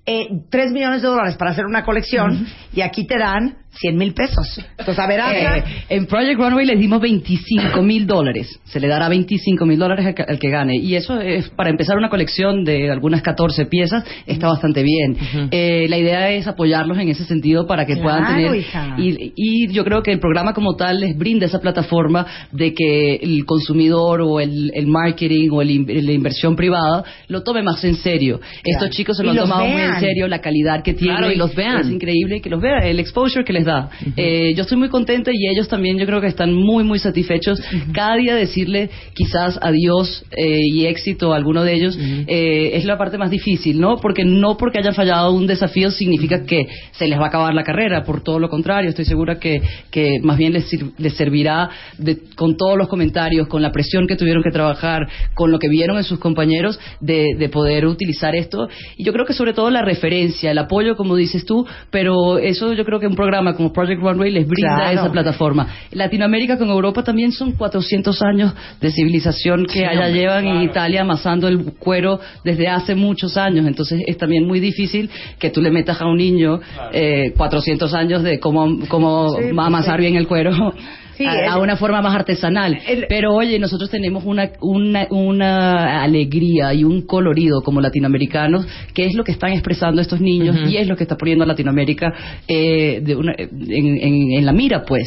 eh, 0.05 0.27
3 0.49 0.71
millones 0.71 1.01
de 1.01 1.07
dólares 1.07 1.35
para 1.37 1.51
hacer 1.51 1.65
una 1.65 1.83
colección 1.83 2.45
y 2.73 2.81
aquí 2.81 3.05
te 3.07 3.17
dan 3.17 3.57
100 3.77 3.97
mil 3.97 4.13
pesos. 4.13 4.61
Entonces, 4.77 4.97
a 4.99 5.05
ver, 5.05 5.19
Eh, 5.57 5.63
en 5.89 6.05
Project 6.05 6.39
Runway 6.39 6.65
les 6.65 6.79
dimos 6.79 7.01
25 7.01 7.81
mil 7.81 8.07
dólares. 8.07 8.47
Se 8.63 8.79
le 8.79 8.87
dará 8.87 9.09
25 9.09 9.65
mil 9.65 9.77
dólares 9.77 10.05
al, 10.05 10.15
que- 10.15 10.23
al 10.23 10.39
que 10.39 10.49
gane. 10.49 10.77
Y 10.77 10.95
eso 10.95 11.19
es 11.19 11.49
para 11.49 11.71
empezar 11.71 11.97
una 11.97 12.07
colección 12.09 12.63
de 12.63 12.89
algunas 12.89 13.21
14 13.21 13.65
piezas. 13.65 14.05
Está 14.27 14.47
bastante 14.47 14.81
bien. 14.81 15.17
Eh, 15.51 15.87
la 15.89 15.97
idea 15.97 16.29
es 16.29 16.47
apoyarlos 16.47 16.97
en 16.99 17.09
ese 17.09 17.25
sentido 17.25 17.67
para 17.67 17.85
que 17.85 17.97
puedan 17.97 18.23
tener. 18.27 18.55
hija. 18.55 18.95
Y, 18.97 19.33
y 19.35 19.67
yo 19.73 19.83
creo 19.83 20.01
que 20.03 20.13
el 20.13 20.19
programa 20.21 20.53
como 20.53 20.77
tal 20.77 21.01
les 21.01 21.17
brinda 21.17 21.45
esa 21.45 21.59
plataforma 21.59 22.25
de 22.53 22.73
que 22.73 23.15
el 23.15 23.43
consumidor 23.45 24.21
o 24.21 24.39
el, 24.39 24.71
el 24.73 24.87
marketing 24.87 25.49
o 25.51 25.61
el 25.61 25.85
la 25.85 26.11
inversión 26.13 26.55
privada 26.55 27.03
lo 27.27 27.43
tome 27.43 27.61
más 27.61 27.83
en 27.83 27.95
serio. 27.95 28.39
Estos 28.63 28.89
chicos 28.91 29.17
se 29.17 29.23
lo 29.23 29.31
han 29.31 29.37
tomado 29.49 29.65
muy. 29.67 29.81
En 29.95 30.01
serio, 30.01 30.27
la 30.27 30.39
calidad 30.39 30.83
que 30.83 30.93
tienen. 30.93 31.17
Claro, 31.17 31.31
y 31.31 31.35
los 31.35 31.53
vean. 31.55 31.81
Es 31.81 31.89
increíble 31.89 32.41
que 32.41 32.49
los 32.49 32.61
vean. 32.61 32.83
El 32.83 32.99
exposure 32.99 33.43
que 33.43 33.53
les 33.53 33.65
da. 33.65 33.89
Eh, 34.15 34.53
yo 34.55 34.63
estoy 34.63 34.77
muy 34.77 34.89
contenta 34.89 35.31
y 35.33 35.47
ellos 35.53 35.67
también 35.67 35.97
yo 35.97 36.05
creo 36.05 36.21
que 36.21 36.27
están 36.27 36.53
muy, 36.53 36.83
muy 36.83 36.99
satisfechos. 36.99 37.61
Cada 37.93 38.15
día 38.15 38.35
decirle 38.35 38.89
quizás 39.13 39.57
adiós 39.61 40.25
eh, 40.31 40.59
y 40.71 40.85
éxito 40.85 41.33
a 41.33 41.37
alguno 41.37 41.63
de 41.63 41.73
ellos 41.73 41.97
eh, 42.27 42.71
es 42.73 42.85
la 42.85 42.97
parte 42.97 43.17
más 43.17 43.31
difícil, 43.31 43.79
¿no? 43.79 43.97
Porque 43.97 44.23
no 44.25 44.57
porque 44.57 44.79
hayan 44.79 44.93
fallado 44.93 45.31
un 45.33 45.47
desafío 45.47 45.91
significa 45.91 46.45
que 46.45 46.65
se 46.91 47.07
les 47.07 47.19
va 47.19 47.25
a 47.25 47.27
acabar 47.27 47.53
la 47.53 47.63
carrera, 47.63 48.03
por 48.03 48.21
todo 48.23 48.39
lo 48.39 48.49
contrario, 48.49 48.89
estoy 48.89 49.05
segura 49.05 49.39
que, 49.39 49.61
que 49.91 50.19
más 50.21 50.37
bien 50.37 50.53
les, 50.53 50.69
sir- 50.69 50.91
les 50.97 51.13
servirá 51.15 51.69
de- 51.97 52.17
con 52.35 52.57
todos 52.57 52.77
los 52.77 52.87
comentarios, 52.87 53.47
con 53.47 53.61
la 53.61 53.71
presión 53.71 54.07
que 54.07 54.15
tuvieron 54.15 54.43
que 54.43 54.51
trabajar, 54.51 55.07
con 55.33 55.51
lo 55.51 55.59
que 55.59 55.69
vieron 55.69 55.97
en 55.97 56.03
sus 56.03 56.19
compañeros, 56.19 56.79
de, 56.99 57.35
de 57.37 57.49
poder 57.49 57.85
utilizar 57.85 58.35
esto. 58.35 58.67
Y 58.97 59.03
yo 59.03 59.13
creo 59.13 59.25
que 59.25 59.33
sobre 59.33 59.53
todo 59.53 59.69
la 59.69 59.81
referencia, 59.85 60.51
el 60.51 60.57
apoyo, 60.57 60.95
como 60.97 61.15
dices 61.15 61.45
tú, 61.45 61.65
pero 61.89 62.37
eso 62.37 62.73
yo 62.73 62.83
creo 62.83 62.99
que 62.99 63.07
un 63.07 63.15
programa 63.15 63.55
como 63.55 63.71
Project 63.71 64.01
Runway 64.01 64.31
les 64.31 64.47
brinda 64.47 64.75
Claro. 64.75 64.99
esa 64.99 65.11
plataforma. 65.11 65.67
Latinoamérica 65.91 66.57
con 66.57 66.69
Europa 66.69 67.03
también 67.03 67.31
son 67.31 67.53
400 67.53 68.21
años 68.23 68.53
de 68.81 68.91
civilización 68.91 69.65
que 69.65 69.85
allá 69.85 70.09
llevan 70.09 70.45
y 70.47 70.63
Italia 70.65 71.01
amasando 71.01 71.47
el 71.47 71.73
cuero 71.79 72.19
desde 72.43 72.67
hace 72.67 72.95
muchos 72.95 73.37
años. 73.37 73.65
Entonces 73.65 74.01
es 74.05 74.17
también 74.17 74.45
muy 74.45 74.59
difícil 74.59 75.09
que 75.39 75.49
tú 75.49 75.61
le 75.61 75.71
metas 75.71 76.01
a 76.01 76.05
un 76.07 76.17
niño 76.17 76.59
eh, 76.91 77.33
400 77.37 77.93
años 77.93 78.23
de 78.23 78.39
cómo, 78.39 78.79
cómo 78.89 79.35
Sí, 79.35 79.49
amasar 79.57 79.99
bien 79.99 80.15
el 80.15 80.27
cuero. 80.27 80.73
Sí, 81.17 81.25
a, 81.25 81.33
el- 81.43 81.49
a 81.49 81.57
una 81.57 81.75
forma 81.77 82.01
más 82.01 82.15
artesanal. 82.15 82.79
El- 82.87 83.05
Pero 83.07 83.33
oye, 83.33 83.57
nosotros 83.59 83.89
tenemos 83.89 84.23
una, 84.25 84.49
una, 84.61 85.07
una 85.09 86.03
alegría 86.03 86.73
y 86.73 86.83
un 86.83 87.01
colorido 87.05 87.61
como 87.61 87.81
latinoamericanos, 87.81 88.65
que 88.93 89.05
es 89.05 89.13
lo 89.15 89.23
que 89.23 89.31
están 89.31 89.51
expresando 89.53 90.01
estos 90.01 90.19
niños 90.21 90.57
y 90.69 90.77
es 90.77 90.87
lo 90.87 90.95
que 90.95 91.03
está 91.03 91.15
poniendo 91.17 91.43
a 91.43 91.47
Latinoamérica 91.47 92.13
eh, 92.47 93.01
de 93.03 93.15
una- 93.15 93.33
en, 93.37 93.97
en- 94.01 94.31
en 94.37 94.45
la 94.45 94.51
mira, 94.53 94.83
pues. 94.85 95.03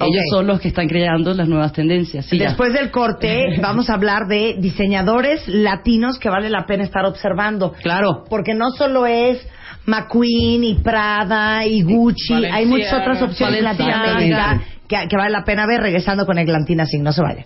Ellos 0.00 0.22
son 0.32 0.48
los 0.48 0.60
que 0.60 0.66
están 0.68 0.88
creando 0.88 1.32
las 1.32 1.46
nuevas 1.48 1.72
tendencias. 1.72 2.26
Sí, 2.26 2.36
ya. 2.36 2.48
Después 2.48 2.72
del 2.72 2.90
corte 2.90 3.56
vamos 3.62 3.88
a 3.88 3.94
hablar 3.94 4.26
de 4.28 4.56
diseñadores 4.58 5.46
latinos 5.46 6.18
que 6.18 6.28
vale 6.28 6.50
la 6.50 6.66
pena 6.66 6.82
estar 6.82 7.04
observando. 7.04 7.72
Claro. 7.82 8.24
Porque 8.28 8.52
no 8.54 8.70
solo 8.76 9.06
es 9.06 9.38
McQueen 9.86 10.64
y 10.64 10.74
Prada 10.74 11.64
y 11.66 11.82
Gucci, 11.82 12.34
hay 12.34 12.66
muchas 12.66 12.92
otras 12.94 13.22
opciones. 13.22 13.62
Latinoamérica 13.62 14.62
que, 14.88 15.08
que 15.08 15.16
vale 15.16 15.30
la 15.30 15.44
pena 15.44 15.66
ver 15.66 15.80
regresando 15.80 16.26
con 16.26 16.38
Eglantina 16.38 16.86
Sin. 16.86 17.02
No 17.02 17.12
se 17.12 17.22
vaya. 17.22 17.44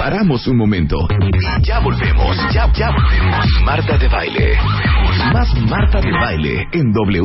Paramos 0.00 0.46
un 0.46 0.56
momento. 0.56 0.96
Y 1.10 1.62
ya 1.62 1.78
volvemos. 1.80 2.34
Ya, 2.54 2.72
ya 2.72 2.90
volvemos. 2.90 3.46
Marta 3.64 3.98
de 3.98 4.08
baile. 4.08 4.56
Más 5.32 5.54
Marta 5.68 6.00
de 6.00 6.10
baile 6.10 6.66
en 6.72 6.90
W. 6.90 7.22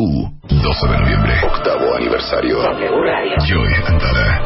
12 0.49 0.87
de 0.87 0.97
noviembre. 0.97 1.33
Octavo 1.43 1.95
aniversario. 1.95 2.59
Joy 3.45 3.73
Antara. 3.87 4.41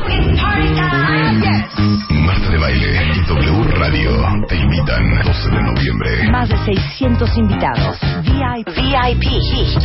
De 2.50 2.58
baile 2.58 3.14
y 3.16 3.28
W 3.28 3.64
Radio 3.78 4.12
te 4.48 4.56
invitan 4.56 5.22
12 5.24 5.50
de 5.50 5.62
noviembre. 5.62 6.32
Más 6.32 6.50
de 6.50 6.58
600 6.66 7.38
invitados. 7.38 8.00
VIP. 8.24 9.26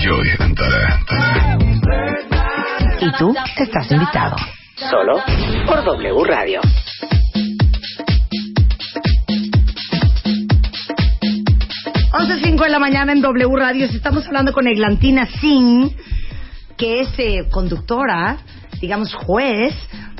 Joy 0.02 0.28
Antara. 0.38 1.00
Y 3.00 3.12
tú 3.18 3.34
estás 3.58 3.92
invitado. 3.92 4.36
Solo 4.76 5.22
por 5.66 5.84
W 5.84 6.24
Radio. 6.24 6.62
11.05 12.12 12.62
de 12.62 12.70
la 12.70 12.78
mañana 12.78 13.12
en 13.12 13.20
W 13.20 13.56
Radio. 13.56 13.84
Estamos 13.84 14.26
hablando 14.26 14.54
con 14.54 14.66
Eglantina 14.66 15.26
Singh, 15.26 15.94
que 16.78 17.02
es 17.02 17.08
eh, 17.18 17.46
conductora, 17.50 18.38
digamos 18.80 19.12
juez 19.12 19.74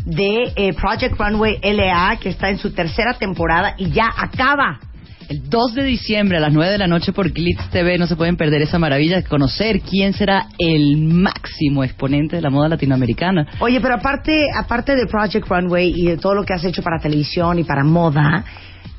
de 0.04 0.52
eh, 0.56 0.75
Project 0.75 1.18
Runway 1.18 1.58
LA, 1.62 2.18
que 2.20 2.28
está 2.28 2.50
en 2.50 2.58
su 2.58 2.73
tercera 2.73 3.14
temporada 3.14 3.75
y 3.78 3.90
ya 3.90 4.12
acaba. 4.16 4.80
El 5.28 5.49
2 5.49 5.75
de 5.75 5.84
diciembre 5.84 6.37
a 6.37 6.40
las 6.40 6.52
9 6.52 6.73
de 6.73 6.78
la 6.78 6.87
noche 6.87 7.12
por 7.12 7.30
Glitz 7.32 7.70
TV 7.70 7.96
no 7.96 8.06
se 8.06 8.14
pueden 8.14 8.37
perder 8.37 8.61
esa 8.61 8.78
maravilla 8.78 9.16
de 9.16 9.25
conocer 9.25 9.80
quién 9.80 10.12
será 10.12 10.49
el 10.58 10.99
máximo 10.99 11.82
exponente 11.82 12.37
de 12.37 12.42
la 12.42 12.50
moda 12.50 12.68
latinoamericana. 12.68 13.46
Oye, 13.61 13.80
pero 13.80 13.94
aparte, 13.94 14.46
aparte 14.54 14.94
de 14.94 15.06
Project 15.06 15.49
Runway 15.49 15.92
y 15.96 16.08
de 16.08 16.18
todo 16.18 16.34
lo 16.34 16.44
que 16.44 16.52
has 16.52 16.64
hecho 16.64 16.82
para 16.82 16.99
televisión 16.99 17.58
y 17.58 17.64
para 17.64 17.84
moda, 17.84 18.44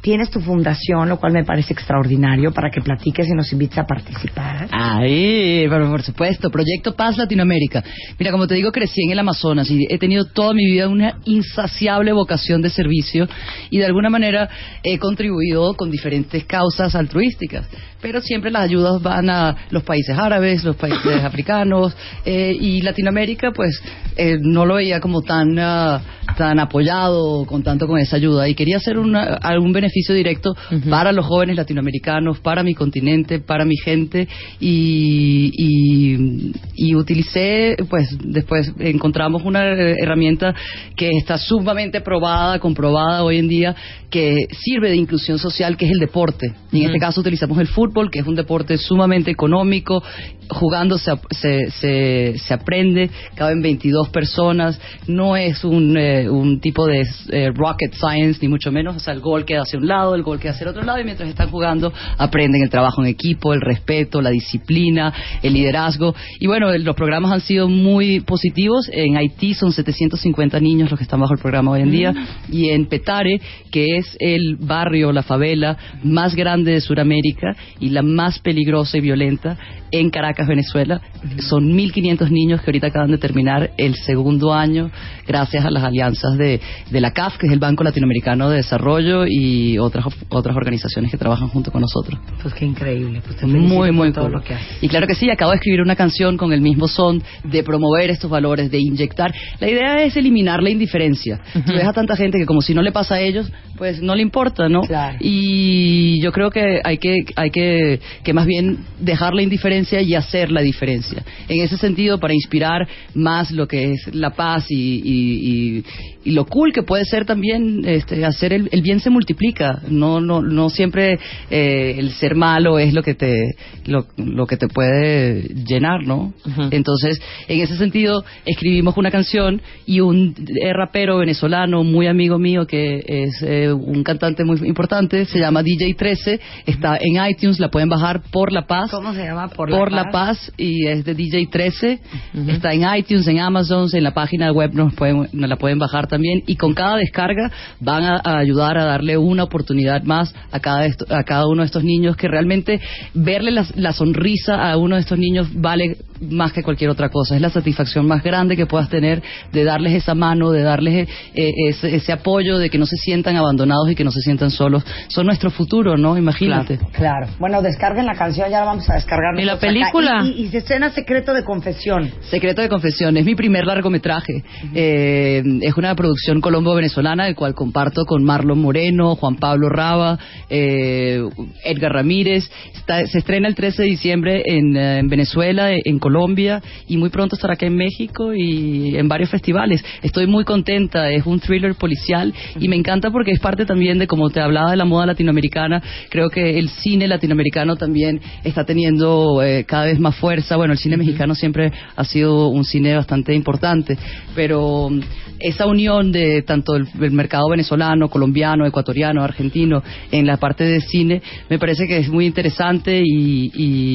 tienes 0.05 0.29
tu 0.29 0.39
fundación, 0.39 1.09
lo 1.09 1.17
cual 1.17 1.33
me 1.33 1.43
parece 1.43 1.73
extraordinario, 1.73 2.51
para 2.51 2.69
que 2.69 2.79
platiques 2.79 3.27
y 3.27 3.31
nos 3.31 3.51
invites 3.51 3.79
a 3.79 3.85
participar. 3.87 4.67
Ahí, 4.71 5.65
pero 5.67 5.89
por 5.89 6.03
supuesto, 6.03 6.51
Proyecto 6.51 6.95
Paz 6.95 7.17
Latinoamérica. 7.17 7.83
Mira, 8.19 8.31
como 8.31 8.45
te 8.45 8.53
digo, 8.53 8.71
crecí 8.71 9.01
en 9.03 9.13
el 9.13 9.17
Amazonas 9.17 9.67
y 9.71 9.83
he 9.89 9.97
tenido 9.97 10.25
toda 10.25 10.53
mi 10.53 10.63
vida 10.63 10.87
una 10.89 11.17
insaciable 11.25 12.11
vocación 12.13 12.61
de 12.61 12.69
servicio 12.69 13.27
y 13.71 13.79
de 13.79 13.85
alguna 13.87 14.11
manera 14.11 14.47
he 14.83 14.99
contribuido 14.99 15.73
con 15.73 15.89
diferentes 15.89 16.45
causas 16.45 16.93
altruísticas. 16.93 17.67
Pero 17.99 18.21
siempre 18.21 18.51
las 18.51 18.61
ayudas 18.61 19.01
van 19.01 19.27
a 19.31 19.55
los 19.71 19.81
países 19.81 20.15
árabes, 20.15 20.63
los 20.63 20.75
países 20.75 21.23
africanos 21.23 21.97
eh, 22.25 22.55
y 22.59 22.83
Latinoamérica, 22.83 23.49
pues 23.55 23.81
eh, 24.17 24.37
no 24.39 24.67
lo 24.67 24.75
veía 24.75 24.99
como 24.99 25.23
tan 25.23 25.57
ah, 25.57 25.99
tan 26.37 26.59
apoyado 26.59 27.45
con 27.45 27.63
tanto 27.63 27.87
con 27.87 27.97
esa 27.97 28.17
ayuda 28.17 28.47
y 28.47 28.53
quería 28.53 28.77
hacer 28.77 28.99
una- 28.99 29.35
algún 29.41 29.71
beneficio 29.73 29.94
directo 30.13 30.55
para 30.89 31.11
los 31.11 31.25
jóvenes 31.25 31.55
latinoamericanos, 31.55 32.39
para 32.39 32.63
mi 32.63 32.73
continente, 32.73 33.39
para 33.39 33.65
mi 33.65 33.77
gente. 33.77 34.27
Y, 34.59 35.51
y, 35.53 36.53
y 36.75 36.95
utilicé, 36.95 37.77
pues 37.89 38.09
después 38.23 38.73
encontramos 38.79 39.43
una 39.43 39.63
herramienta 39.65 40.53
que 40.95 41.09
está 41.17 41.37
sumamente 41.37 42.01
probada, 42.01 42.59
comprobada 42.59 43.23
hoy 43.23 43.37
en 43.37 43.47
día, 43.47 43.75
que 44.09 44.47
sirve 44.51 44.89
de 44.89 44.95
inclusión 44.95 45.39
social, 45.39 45.77
que 45.77 45.85
es 45.85 45.91
el 45.91 45.99
deporte. 45.99 46.53
Y 46.71 46.81
en 46.81 46.85
este 46.87 46.99
caso 46.99 47.21
utilizamos 47.21 47.57
el 47.59 47.67
fútbol, 47.67 48.09
que 48.09 48.19
es 48.19 48.27
un 48.27 48.35
deporte 48.35 48.77
sumamente 48.77 49.31
económico, 49.31 50.01
jugando 50.49 50.97
se, 50.97 51.11
se, 51.31 51.71
se, 51.71 52.37
se 52.37 52.53
aprende, 52.53 53.09
caben 53.35 53.61
22 53.61 54.09
personas, 54.09 54.79
no 55.07 55.35
es 55.35 55.63
un, 55.63 55.97
eh, 55.97 56.29
un 56.29 56.59
tipo 56.59 56.85
de 56.85 57.05
eh, 57.29 57.51
rocket 57.53 57.93
science, 57.93 58.39
ni 58.41 58.47
mucho 58.47 58.71
menos, 58.71 58.95
o 58.95 58.99
sea, 58.99 59.13
el 59.13 59.21
gol 59.21 59.45
queda 59.45 59.61
hacia 59.61 59.79
un 59.79 59.84
lado, 59.87 60.15
el 60.15 60.23
gol 60.23 60.39
queda 60.39 60.51
hacia 60.51 60.63
el 60.65 60.69
otro 60.69 60.83
lado, 60.83 60.99
y 60.99 61.03
mientras 61.03 61.29
están 61.29 61.49
jugando 61.49 61.91
aprenden 62.17 62.61
el 62.63 62.69
trabajo 62.69 63.01
en 63.01 63.07
equipo, 63.07 63.53
el 63.53 63.61
respeto, 63.61 64.21
la 64.21 64.29
disciplina, 64.29 65.13
el 65.41 65.53
liderazgo, 65.53 66.15
y 66.39 66.47
bueno, 66.47 66.71
el- 66.71 66.83
los 66.83 66.95
programas 66.95 67.31
han 67.31 67.41
sido 67.41 67.67
muy 67.67 68.19
positivos, 68.21 68.89
en 68.91 69.17
Haití 69.17 69.53
son 69.53 69.71
750 69.71 70.59
niños 70.59 70.89
los 70.89 70.97
que 70.97 71.03
están 71.03 71.19
bajo 71.19 71.33
el 71.33 71.39
programa 71.39 71.71
hoy 71.71 71.81
en 71.81 71.91
día, 71.91 72.13
y 72.51 72.69
en 72.69 72.85
Petare, 72.87 73.39
que 73.71 73.97
es 73.97 74.15
el 74.19 74.57
barrio, 74.59 75.11
la 75.11 75.23
favela 75.23 75.77
más 76.03 76.35
grande 76.35 76.71
de 76.71 76.81
Sudamérica 76.81 77.55
y 77.79 77.89
la 77.89 78.01
más 78.01 78.39
peligrosa 78.39 78.97
y 78.97 79.01
violenta 79.01 79.57
en 79.99 80.09
Caracas, 80.09 80.47
Venezuela. 80.47 81.01
Son 81.39 81.73
1.500 81.75 82.29
niños 82.29 82.61
que 82.61 82.69
ahorita 82.71 82.87
acaban 82.87 83.11
de 83.11 83.17
terminar 83.17 83.71
el 83.77 83.95
segundo 83.95 84.53
año 84.53 84.91
gracias 85.27 85.65
a 85.65 85.71
las 85.71 85.83
alianzas 85.83 86.37
de, 86.37 86.59
de 86.89 87.01
la 87.01 87.11
CAF, 87.11 87.37
que 87.37 87.47
es 87.47 87.53
el 87.53 87.59
Banco 87.59 87.83
Latinoamericano 87.83 88.49
de 88.49 88.57
Desarrollo, 88.57 89.25
y 89.27 89.77
otras, 89.79 90.05
otras 90.29 90.55
organizaciones 90.55 91.11
que 91.11 91.17
trabajan 91.17 91.47
junto 91.49 91.71
con 91.71 91.81
nosotros. 91.81 92.19
Pues 92.41 92.53
qué 92.53 92.65
increíble. 92.65 93.21
Pues 93.25 93.37
te 93.37 93.45
Muy, 93.45 93.91
muy 93.91 94.11
todo 94.11 94.25
cool. 94.25 94.33
lo 94.33 94.41
que 94.43 94.53
haces. 94.53 94.77
Y 94.81 94.87
claro 94.87 95.07
que 95.07 95.15
sí, 95.15 95.29
acabo 95.29 95.51
de 95.51 95.57
escribir 95.57 95.81
una 95.81 95.95
canción 95.95 96.37
con 96.37 96.53
el 96.53 96.61
mismo 96.61 96.87
son 96.87 97.21
de 97.43 97.63
promover 97.63 98.09
estos 98.09 98.29
valores, 98.29 98.69
de 98.71 98.79
inyectar. 98.79 99.33
La 99.59 99.69
idea 99.69 100.03
es 100.03 100.15
eliminar 100.15 100.61
la 100.61 100.69
indiferencia. 100.69 101.39
Tú 101.53 101.73
ves 101.73 101.85
a 101.85 101.93
tanta 101.93 102.15
gente 102.15 102.37
que 102.37 102.45
como 102.45 102.61
si 102.61 102.73
no 102.73 102.81
le 102.81 102.91
pasa 102.91 103.15
a 103.15 103.19
ellos, 103.21 103.51
pues 103.77 104.01
no 104.01 104.15
le 104.15 104.21
importa, 104.21 104.69
¿no? 104.69 104.81
Claro. 104.81 105.17
Y 105.19 106.21
yo 106.21 106.31
creo 106.31 106.49
que 106.49 106.81
hay 106.83 106.97
que 106.97 107.25
hay 107.35 107.49
que, 107.51 107.99
que 108.23 108.33
más 108.33 108.45
bien 108.45 108.79
dejar 108.99 109.33
la 109.33 109.41
indiferencia 109.41 109.84
y 109.93 110.15
hacer 110.15 110.51
la 110.51 110.61
diferencia. 110.61 111.23
En 111.47 111.61
ese 111.61 111.77
sentido, 111.77 112.19
para 112.19 112.33
inspirar 112.33 112.87
más 113.13 113.51
lo 113.51 113.67
que 113.67 113.91
es 113.91 114.13
la 114.13 114.31
paz 114.31 114.65
y, 114.69 114.75
y- 115.03 115.77
y- 115.79 115.83
y 116.25 116.31
lo 116.31 116.45
cool 116.45 116.73
que 116.73 116.81
puede 116.81 117.05
ser 117.05 117.25
también 117.25 117.83
este, 117.85 118.25
hacer 118.25 118.51
el, 118.51 118.67
el 118.71 118.81
bien 118.81 118.99
se 118.99 119.09
multiplica. 119.11 119.81
No 119.89 120.19
no 120.19 120.41
no 120.41 120.69
siempre 120.69 121.19
eh, 121.51 121.95
el 121.99 122.11
ser 122.11 122.33
malo 122.35 122.79
es 122.79 122.93
lo 122.93 123.03
que 123.03 123.13
te 123.13 123.55
lo, 123.85 124.07
lo 124.17 124.47
que 124.47 124.57
te 124.57 124.67
puede 124.67 125.43
llenar, 125.67 126.03
¿no? 126.05 126.33
Entonces, 126.71 127.21
en 127.47 127.59
ese 127.61 127.77
sentido, 127.77 128.23
escribimos 128.45 128.97
una 128.97 129.11
canción 129.11 129.61
y 129.85 129.99
un 129.99 130.33
eh, 130.61 130.73
rapero 130.73 131.17
venezolano 131.19 131.83
muy 131.83 132.07
amigo 132.07 132.39
mío 132.39 132.65
que 132.65 133.03
es 133.07 133.41
eh, 133.43 133.71
un 133.71 134.03
cantante 134.03 134.43
muy 134.43 134.57
importante, 134.67 135.25
se 135.25 135.37
llama 135.39 135.61
DJ 135.61 135.93
13, 135.93 136.39
está 136.65 136.97
en 136.99 137.23
iTunes, 137.29 137.59
la 137.59 137.69
pueden 137.69 137.89
bajar 137.89 138.21
por 138.31 138.51
La 138.51 138.65
Paz. 138.65 138.89
¿Cómo 138.89 139.13
se 139.13 139.23
llama? 139.23 139.47
Por, 139.49 139.64
Por, 139.69 139.91
la, 139.91 140.05
Paz. 140.11 140.51
y 140.57 140.87
es 140.87 141.05
de 141.05 141.13
DJ 141.13 141.47
13. 141.47 141.99
Está 142.47 142.73
en 142.73 142.83
iTunes, 142.97 143.27
en 143.27 143.39
Amazon, 143.39 143.87
en 143.93 144.03
la 144.03 144.13
página 144.13 144.51
web 144.51 144.73
nos, 144.73 144.93
pueden, 144.93 145.27
nos 145.31 145.49
la 145.49 145.57
pueden 145.57 145.79
bajar 145.79 146.07
también. 146.07 146.43
Y 146.47 146.55
con 146.55 146.73
cada 146.73 146.97
descarga 146.97 147.51
van 147.79 148.03
a, 148.03 148.21
a 148.23 148.37
ayudar 148.37 148.77
a 148.77 148.85
darle 148.85 149.17
una 149.17 149.43
oportunidad 149.43 150.03
más 150.03 150.33
a 150.51 150.59
cada, 150.59 150.85
a 151.09 151.23
cada 151.23 151.47
uno 151.47 151.61
de 151.61 151.67
estos 151.67 151.83
niños 151.83 152.15
que 152.15 152.27
realmente 152.27 152.79
verle 153.13 153.51
la, 153.51 153.65
la 153.75 153.93
sonrisa 153.93 154.69
a 154.69 154.77
uno 154.77 154.95
de 154.95 155.01
estos 155.01 155.17
niños 155.17 155.49
vale 155.53 155.97
más 156.21 156.53
que 156.53 156.63
cualquier 156.63 156.89
otra 156.89 157.09
cosa. 157.09 157.35
Es 157.35 157.41
la 157.41 157.49
satisfacción 157.49 158.07
más 158.07 158.23
grande 158.23 158.55
que 158.55 158.65
puedas 158.65 158.89
tener 158.89 159.21
de 159.51 159.63
darles 159.63 159.93
esa 159.93 160.15
mano, 160.15 160.51
de 160.51 160.61
darles 160.63 161.07
eh, 161.33 161.51
ese, 161.69 161.95
ese 161.95 162.11
apoyo, 162.11 162.57
de 162.57 162.69
que 162.69 162.77
no 162.77 162.85
se 162.85 162.97
sientan 162.97 163.35
abandonados 163.35 163.89
y 163.91 163.95
que 163.95 164.03
no 164.03 164.11
se 164.11 164.21
sientan 164.21 164.51
solos. 164.51 164.83
Son 165.09 165.25
nuestro 165.25 165.49
futuro, 165.51 165.97
¿no? 165.97 166.17
Imagínate. 166.17 166.79
Claro. 166.93 167.27
Bueno, 167.39 167.61
descarguen 167.61 168.05
la 168.05 168.15
canción, 168.15 168.49
ya 168.49 168.59
la 168.59 168.65
vamos 168.65 168.89
a 168.89 168.95
descargar. 168.95 169.39
¿Y 169.39 169.43
la 169.45 169.59
película? 169.59 170.23
Y, 170.25 170.29
y- 170.29 170.45
y 170.45 170.47
se 170.49 170.57
estrena 170.59 170.89
Secreto 170.91 171.33
de 171.33 171.43
Confesión. 171.43 172.09
Secreto 172.29 172.61
de 172.61 172.69
Confesión 172.69 173.17
es 173.17 173.25
mi 173.25 173.35
primer 173.35 173.65
largometraje. 173.65 174.43
Eh, 174.73 175.43
es 175.61 175.75
una 175.77 175.95
producción 175.95 176.41
colombo-venezolana, 176.41 177.27
el 177.27 177.35
cual 177.35 177.53
comparto 177.55 178.05
con 178.05 178.23
Marlon 178.23 178.59
Moreno, 178.59 179.15
Juan 179.15 179.35
Pablo 179.35 179.69
Raba, 179.69 180.17
eh, 180.49 181.21
Edgar 181.63 181.93
Ramírez. 181.93 182.49
Está- 182.73 183.05
se 183.07 183.17
estrena 183.19 183.47
el 183.47 183.55
13 183.55 183.83
de 183.83 183.87
diciembre 183.89 184.43
en, 184.45 184.75
eh, 184.75 184.99
en 184.99 185.09
Venezuela, 185.09 185.71
en 185.73 185.99
Colombia 186.05 186.61
y 186.87 186.97
muy 186.97 187.09
pronto 187.09 187.35
estará 187.35 187.55
acá 187.55 187.65
en 187.65 187.75
México 187.75 188.31
y 188.31 188.95
en 188.95 189.07
varios 189.07 189.31
festivales. 189.31 189.83
Estoy 190.03 190.27
muy 190.27 190.43
contenta. 190.43 191.09
Es 191.09 191.25
un 191.25 191.39
thriller 191.39 191.73
policial 191.73 192.31
y 192.59 192.67
me 192.67 192.75
encanta 192.75 193.09
porque 193.09 193.31
es 193.31 193.39
parte 193.39 193.65
también 193.65 193.97
de, 193.97 194.05
como 194.05 194.29
te 194.29 194.39
hablaba 194.39 194.69
de 194.69 194.77
la 194.77 194.85
moda 194.85 195.07
latinoamericana, 195.07 195.81
creo 196.09 196.29
que 196.29 196.59
el 196.59 196.69
cine 196.69 197.07
latinoamericano 197.07 197.75
también 197.75 198.21
está 198.43 198.65
teniendo 198.65 199.41
eh, 199.41 199.63
cada 199.67 199.85
vez 199.85 199.99
más 199.99 200.15
fuerza. 200.15 200.57
Bueno, 200.57 200.73
el 200.73 200.79
cine 200.79 200.95
mexicano 200.95 201.33
siempre 201.33 201.71
ha 201.95 202.03
sido 202.03 202.49
un 202.49 202.65
cine 202.65 202.95
bastante 202.95 203.33
importante, 203.33 203.97
pero 204.35 204.89
mm, 204.91 204.99
esa 205.39 205.65
unión 205.65 206.11
de 206.11 206.43
tanto 206.43 206.75
el, 206.75 206.87
el 207.01 207.11
mercado 207.11 207.49
venezolano, 207.49 208.09
colombiano, 208.09 208.67
ecuatoriano, 208.67 209.23
argentino 209.23 209.81
en 210.11 210.27
la 210.27 210.37
parte 210.37 210.65
de 210.65 210.81
cine 210.81 211.23
me 211.49 211.57
parece 211.57 211.87
que 211.87 211.97
es 211.97 212.09
muy 212.09 212.27
interesante 212.27 213.01
y, 213.03 213.51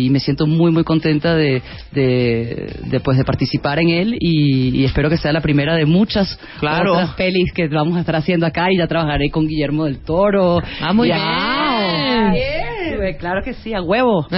y 0.07 0.11
me 0.11 0.19
siento 0.19 0.47
muy 0.47 0.73
muy 0.73 0.85
contenta 0.85 1.35
de, 1.35 1.62
de, 1.93 2.00
de, 2.02 3.00
pues, 3.00 3.19
de 3.19 3.25
participar 3.25 3.78
en 3.78 3.88
él 3.90 4.16
y, 4.21 4.76
y 4.80 4.85
espero 4.85 5.09
que 5.11 5.16
sea 5.16 5.33
la 5.33 5.40
primera 5.40 5.75
de 5.75 5.87
muchas 5.87 6.38
Claro. 6.59 6.92
otras 6.92 7.14
pelis 7.14 7.52
que 7.52 7.69
vamos 7.69 7.97
a 7.97 8.00
estar 8.00 8.16
haciendo 8.16 8.47
acá 8.47 8.69
y 8.71 8.78
ya 8.78 8.87
trabajaré 8.87 9.30
con 9.30 9.47
Guillermo 9.47 9.85
del 9.85 9.99
Toro. 9.99 10.61
Ah, 10.80 10.92
muy 10.92 11.09
Y- 11.09 11.12
bien. 11.12 11.23
¡Ah! 11.23 12.30
Bien, 12.33 13.16
Claro 13.19 13.42
que 13.42 13.54
sí, 13.54 13.73
a 13.75 13.80
huevo. 13.83 14.26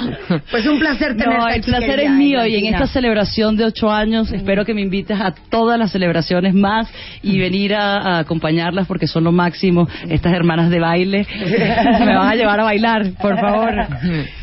Pues 0.50 0.66
un 0.66 0.78
placer 0.78 1.16
tenerte 1.16 1.36
No, 1.38 1.48
el 1.48 1.60
placer 1.62 2.00
es 2.00 2.10
mío 2.10 2.44
y 2.46 2.56
en 2.56 2.74
esta 2.74 2.86
celebración 2.86 3.56
de 3.56 3.64
ocho 3.64 3.90
años 3.90 4.32
espero 4.32 4.64
que 4.64 4.74
me 4.74 4.80
invites 4.82 5.20
a 5.20 5.32
todas 5.50 5.78
las 5.78 5.90
celebraciones 5.92 6.54
más 6.54 6.88
y 7.22 7.38
venir 7.38 7.74
a, 7.74 7.96
a 7.96 8.18
acompañarlas 8.20 8.86
porque 8.86 9.06
son 9.06 9.24
lo 9.24 9.32
máximo. 9.32 9.88
Estas 10.08 10.32
hermanas 10.32 10.70
de 10.70 10.80
baile 10.80 11.26
me 12.00 12.16
van 12.16 12.28
a 12.28 12.34
llevar 12.34 12.60
a 12.60 12.64
bailar, 12.64 13.10
por 13.20 13.38
favor. 13.38 13.70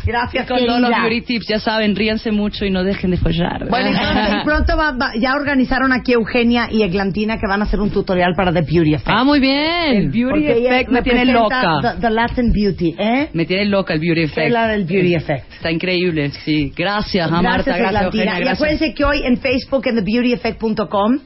Gracias, 0.06 0.48
Con 0.48 0.58
todos 0.66 0.80
los 0.82 0.90
querida. 0.90 1.02
beauty 1.08 1.22
tips, 1.26 1.48
ya 1.48 1.60
saben, 1.60 1.96
ríanse 1.96 2.32
mucho 2.32 2.66
y 2.66 2.72
no 2.72 2.84
dejen 2.84 3.12
de 3.12 3.18
follar. 3.18 3.68
Bueno, 3.70 3.90
pronto, 4.00 4.36
y 4.42 4.44
pronto 4.46 4.78
va- 4.78 4.92
va- 4.92 5.12
ya 5.20 5.34
organizaron 5.36 5.92
aquí 5.92 6.14
Eugenia 6.14 6.68
y 6.72 6.84
Eglantina 6.84 7.38
que 7.38 7.48
van 7.48 7.62
a 7.62 7.66
hacer 7.66 7.80
un 7.80 7.90
tutorial 7.92 8.34
para 8.36 8.54
The 8.54 8.62
Beauty 8.62 8.94
Effect. 8.94 9.10
Ah, 9.12 9.24
muy 9.24 9.38
El 9.38 9.42
bien. 9.42 10.12
beauty 10.12 10.30
Porque 10.30 10.58
ella 10.58 10.70
effect 10.76 10.92
me 10.92 11.02
tiene 11.02 11.26
representa 11.26 11.64
loca. 11.64 11.96
The, 11.96 12.02
the 12.02 12.10
Latin 12.10 12.52
Beauty, 12.54 12.96
¿eh? 12.98 13.30
Me 13.34 13.46
tiene 13.46 13.66
loca 13.66 13.94
el 13.94 14.00
beauty 14.00 14.22
Es 14.22 14.32
effect. 14.32 14.52
la 14.52 14.68
del 14.68 14.86
Beauty 14.86 15.16
Effect. 15.16 15.46
Está 15.56 15.72
increíble, 15.72 16.32
sí. 16.46 16.72
Gracias, 16.76 17.28
ah, 17.32 17.42
Marta, 17.42 17.76
gracias, 17.76 17.78
Eglantina. 17.78 18.06
Eugenia, 18.06 18.34
Y 18.34 18.40
gracias. 18.42 18.58
acuérdense 18.58 18.94
que 18.94 19.06
hoy 19.06 19.24
en 19.24 19.38
Facebook, 19.38 19.88
en 19.88 19.96
thebeautyeffect.com, 19.96 21.20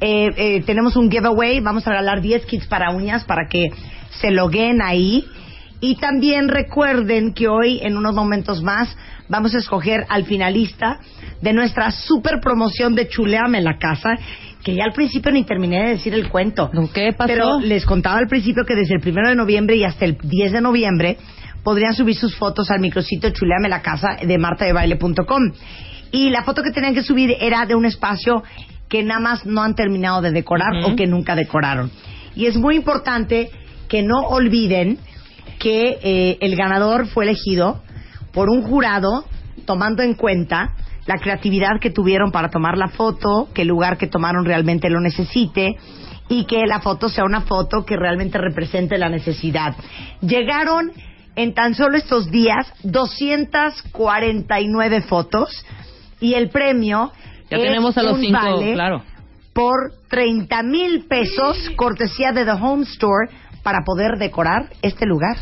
eh, 0.00 0.28
eh, 0.36 0.62
tenemos 0.66 0.96
un 0.96 1.10
giveaway. 1.10 1.60
Vamos 1.60 1.86
a 1.86 1.90
regalar 1.90 2.20
10 2.20 2.46
kits 2.46 2.66
para 2.66 2.90
uñas 2.90 3.24
para 3.24 3.48
que 3.48 3.70
se 4.20 4.30
loguen 4.30 4.82
ahí. 4.82 5.24
Y 5.80 5.96
también 5.96 6.48
recuerden 6.48 7.34
que 7.34 7.48
hoy, 7.48 7.80
en 7.82 7.96
unos 7.96 8.14
momentos 8.14 8.62
más, 8.62 8.96
vamos 9.28 9.52
a 9.54 9.58
escoger 9.58 10.06
al 10.08 10.24
finalista 10.24 11.00
de 11.40 11.52
nuestra 11.52 11.90
super 11.90 12.38
promoción 12.40 12.94
de 12.94 13.08
Chuleame 13.08 13.60
la 13.60 13.78
Casa, 13.78 14.16
que 14.62 14.76
ya 14.76 14.84
al 14.84 14.92
principio 14.92 15.32
ni 15.32 15.42
terminé 15.42 15.82
de 15.82 15.88
decir 15.90 16.14
el 16.14 16.28
cuento. 16.28 16.70
¿Qué 16.94 17.12
pasó? 17.12 17.26
Pero 17.26 17.58
les 17.58 17.84
contaba 17.84 18.18
al 18.18 18.28
principio 18.28 18.64
que 18.64 18.76
desde 18.76 18.94
el 18.94 19.00
primero 19.00 19.28
de 19.28 19.34
noviembre 19.34 19.74
y 19.74 19.82
hasta 19.82 20.04
el 20.04 20.18
10 20.22 20.52
de 20.52 20.60
noviembre 20.60 21.16
podrían 21.62 21.94
subir 21.94 22.16
sus 22.16 22.36
fotos 22.36 22.70
al 22.70 22.80
micrositio 22.80 23.30
Chuleame 23.30 23.68
la 23.68 23.82
Casa 23.82 24.16
de 24.22 24.38
martadebaile.com. 24.38 25.52
Y 26.10 26.30
la 26.30 26.42
foto 26.42 26.62
que 26.62 26.72
tenían 26.72 26.94
que 26.94 27.02
subir 27.02 27.36
era 27.40 27.64
de 27.66 27.74
un 27.74 27.86
espacio 27.86 28.42
que 28.88 29.02
nada 29.02 29.20
más 29.20 29.46
no 29.46 29.62
han 29.62 29.74
terminado 29.74 30.20
de 30.20 30.32
decorar 30.32 30.84
o 30.84 30.94
que 30.94 31.06
nunca 31.06 31.34
decoraron. 31.34 31.90
Y 32.34 32.46
es 32.46 32.56
muy 32.56 32.76
importante 32.76 33.50
que 33.88 34.02
no 34.02 34.20
olviden 34.20 34.98
que 35.58 35.98
eh, 36.02 36.38
el 36.40 36.56
ganador 36.56 37.06
fue 37.06 37.24
elegido 37.24 37.82
por 38.32 38.50
un 38.50 38.62
jurado 38.62 39.24
tomando 39.64 40.02
en 40.02 40.14
cuenta 40.14 40.74
la 41.06 41.16
creatividad 41.16 41.80
que 41.80 41.90
tuvieron 41.90 42.30
para 42.30 42.48
tomar 42.48 42.76
la 42.76 42.88
foto, 42.88 43.48
que 43.54 43.62
el 43.62 43.68
lugar 43.68 43.96
que 43.96 44.06
tomaron 44.06 44.44
realmente 44.44 44.90
lo 44.90 45.00
necesite 45.00 45.76
y 46.28 46.44
que 46.44 46.66
la 46.66 46.80
foto 46.80 47.08
sea 47.08 47.24
una 47.24 47.42
foto 47.42 47.84
que 47.84 47.96
realmente 47.96 48.38
represente 48.38 48.98
la 48.98 49.08
necesidad. 49.08 49.74
Llegaron 50.20 50.92
en 51.36 51.54
tan 51.54 51.74
solo 51.74 51.96
estos 51.96 52.30
días 52.30 52.70
249 52.82 55.02
fotos 55.02 55.64
y 56.20 56.34
el 56.34 56.50
premio 56.50 57.12
Ya 57.50 57.56
es 57.58 57.62
tenemos 57.62 57.96
a 57.98 58.02
los 58.02 58.14
un 58.14 58.20
cinco, 58.20 58.38
vale 58.40 58.72
claro. 58.74 59.02
por 59.52 59.92
30 60.08 60.62
mil 60.62 61.04
pesos 61.06 61.70
cortesía 61.76 62.32
de 62.32 62.44
The 62.44 62.52
Home 62.52 62.84
Store 62.84 63.28
para 63.62 63.84
poder 63.84 64.18
decorar 64.18 64.70
este 64.82 65.06
lugar. 65.06 65.36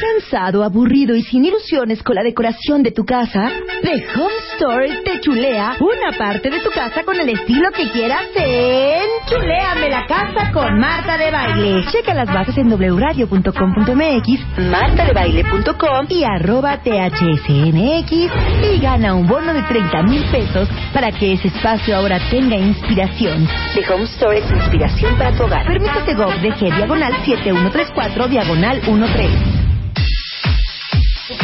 ¿Cansado, 0.00 0.64
aburrido 0.64 1.14
y 1.14 1.22
sin 1.22 1.44
ilusiones 1.44 2.02
con 2.02 2.16
la 2.16 2.22
decoración 2.22 2.82
de 2.82 2.90
tu 2.90 3.04
casa? 3.04 3.50
The 3.82 4.06
Home 4.16 4.32
Store 4.58 4.88
te 5.04 5.20
chulea 5.20 5.76
una 5.78 6.10
parte 6.18 6.50
de 6.50 6.58
tu 6.58 6.70
casa 6.70 7.04
con 7.04 7.14
el 7.14 7.28
estilo 7.28 7.70
que 7.70 7.88
quieras 7.92 8.26
en 8.34 9.06
Chuleame 9.28 9.88
la 9.88 10.04
casa 10.04 10.50
con 10.52 10.80
Marta 10.80 11.16
de 11.16 11.30
Baile. 11.30 11.84
Checa 11.92 12.12
las 12.12 12.26
bases 12.26 12.58
en 12.58 12.72
wradio.com.mx, 12.72 14.58
martadebaile.com 14.58 16.06
y 16.08 16.24
arroba 16.24 16.78
thsnx 16.78 18.10
y 18.10 18.80
gana 18.80 19.14
un 19.14 19.28
bono 19.28 19.54
de 19.54 19.62
30 19.62 20.02
mil 20.02 20.24
pesos 20.24 20.68
para 20.92 21.12
que 21.12 21.34
ese 21.34 21.46
espacio 21.46 21.94
ahora 21.94 22.18
tenga 22.28 22.56
inspiración. 22.56 23.48
The 23.74 23.92
Home 23.92 24.04
Store 24.06 24.38
es 24.38 24.50
inspiración 24.50 25.16
para 25.16 25.36
tu 25.36 25.44
hogar. 25.44 25.66
Permítase 25.66 26.14
GOV 26.14 26.34
DG 26.40 26.74
diagonal 26.74 27.12
7134 27.24 28.26
diagonal 28.26 28.80
13. 28.80 29.28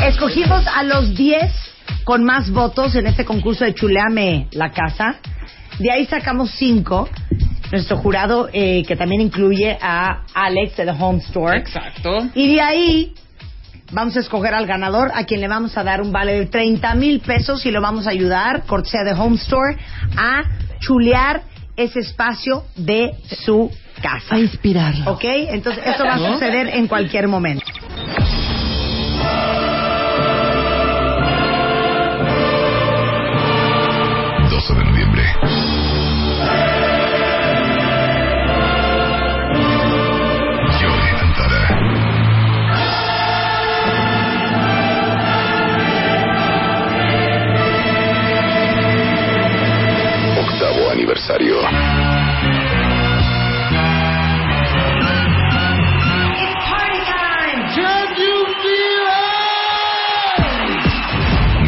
Escogimos 0.09 0.66
a 0.66 0.83
los 0.83 1.14
10 1.14 1.73
con 2.04 2.22
más 2.22 2.50
votos 2.50 2.94
en 2.94 3.06
este 3.06 3.24
concurso 3.24 3.64
de 3.64 3.74
Chuleame 3.74 4.48
la 4.52 4.70
Casa. 4.70 5.16
De 5.78 5.90
ahí 5.90 6.06
sacamos 6.06 6.50
5. 6.52 7.08
Nuestro 7.72 7.96
jurado, 7.96 8.48
eh, 8.52 8.84
que 8.86 8.94
también 8.94 9.20
incluye 9.20 9.76
a 9.80 10.22
Alex 10.34 10.76
de 10.76 10.84
The 10.84 10.92
Home 10.92 11.18
Store. 11.18 11.58
Exacto. 11.58 12.28
Y 12.34 12.54
de 12.54 12.60
ahí 12.60 13.14
vamos 13.90 14.16
a 14.16 14.20
escoger 14.20 14.54
al 14.54 14.66
ganador, 14.66 15.10
a 15.14 15.24
quien 15.24 15.40
le 15.40 15.48
vamos 15.48 15.76
a 15.76 15.82
dar 15.82 16.00
un 16.00 16.12
vale 16.12 16.38
de 16.38 16.46
30 16.46 16.94
mil 16.94 17.20
pesos 17.20 17.64
y 17.66 17.70
lo 17.70 17.80
vamos 17.80 18.06
a 18.06 18.10
ayudar, 18.10 18.64
cortesía 18.66 19.02
de 19.02 19.12
Home 19.12 19.36
Store, 19.36 19.76
a 20.16 20.42
chulear 20.78 21.42
ese 21.76 22.00
espacio 22.00 22.64
de 22.76 23.12
su 23.44 23.70
casa. 24.00 24.36
A 24.36 24.38
inspirarlo. 24.38 25.12
¿Ok? 25.12 25.24
Entonces, 25.24 25.82
esto 25.86 26.04
va 26.04 26.14
a 26.14 26.32
suceder 26.32 26.68
en 26.68 26.86
cualquier 26.86 27.26
momento. 27.26 27.64
Aniversario. 51.24 51.62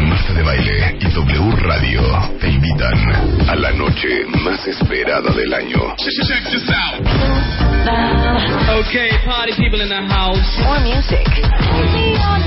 Marta 0.09 0.33
de 0.33 0.43
Baile 0.43 0.97
y 0.99 1.05
W 1.13 1.55
Radio 1.61 2.01
te 2.39 2.49
invitan 2.49 3.49
a 3.49 3.55
la 3.55 3.71
noche 3.73 4.25
más 4.43 4.67
esperada 4.67 5.31
del 5.31 5.53
año. 5.53 5.95
Okay, 8.79 9.09
party 9.25 9.53
people 9.57 9.81
in 9.81 9.89
the 9.89 10.01
house. 10.13 10.59
More 10.63 10.79
music. 10.81 11.25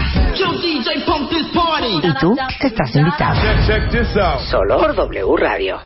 Y 2.03 2.15
tú 2.21 2.37
estás 2.61 2.95
invitado. 2.95 3.41
Solo 4.41 4.79
por 4.79 4.95
W 4.95 5.37
Radio. 5.39 5.79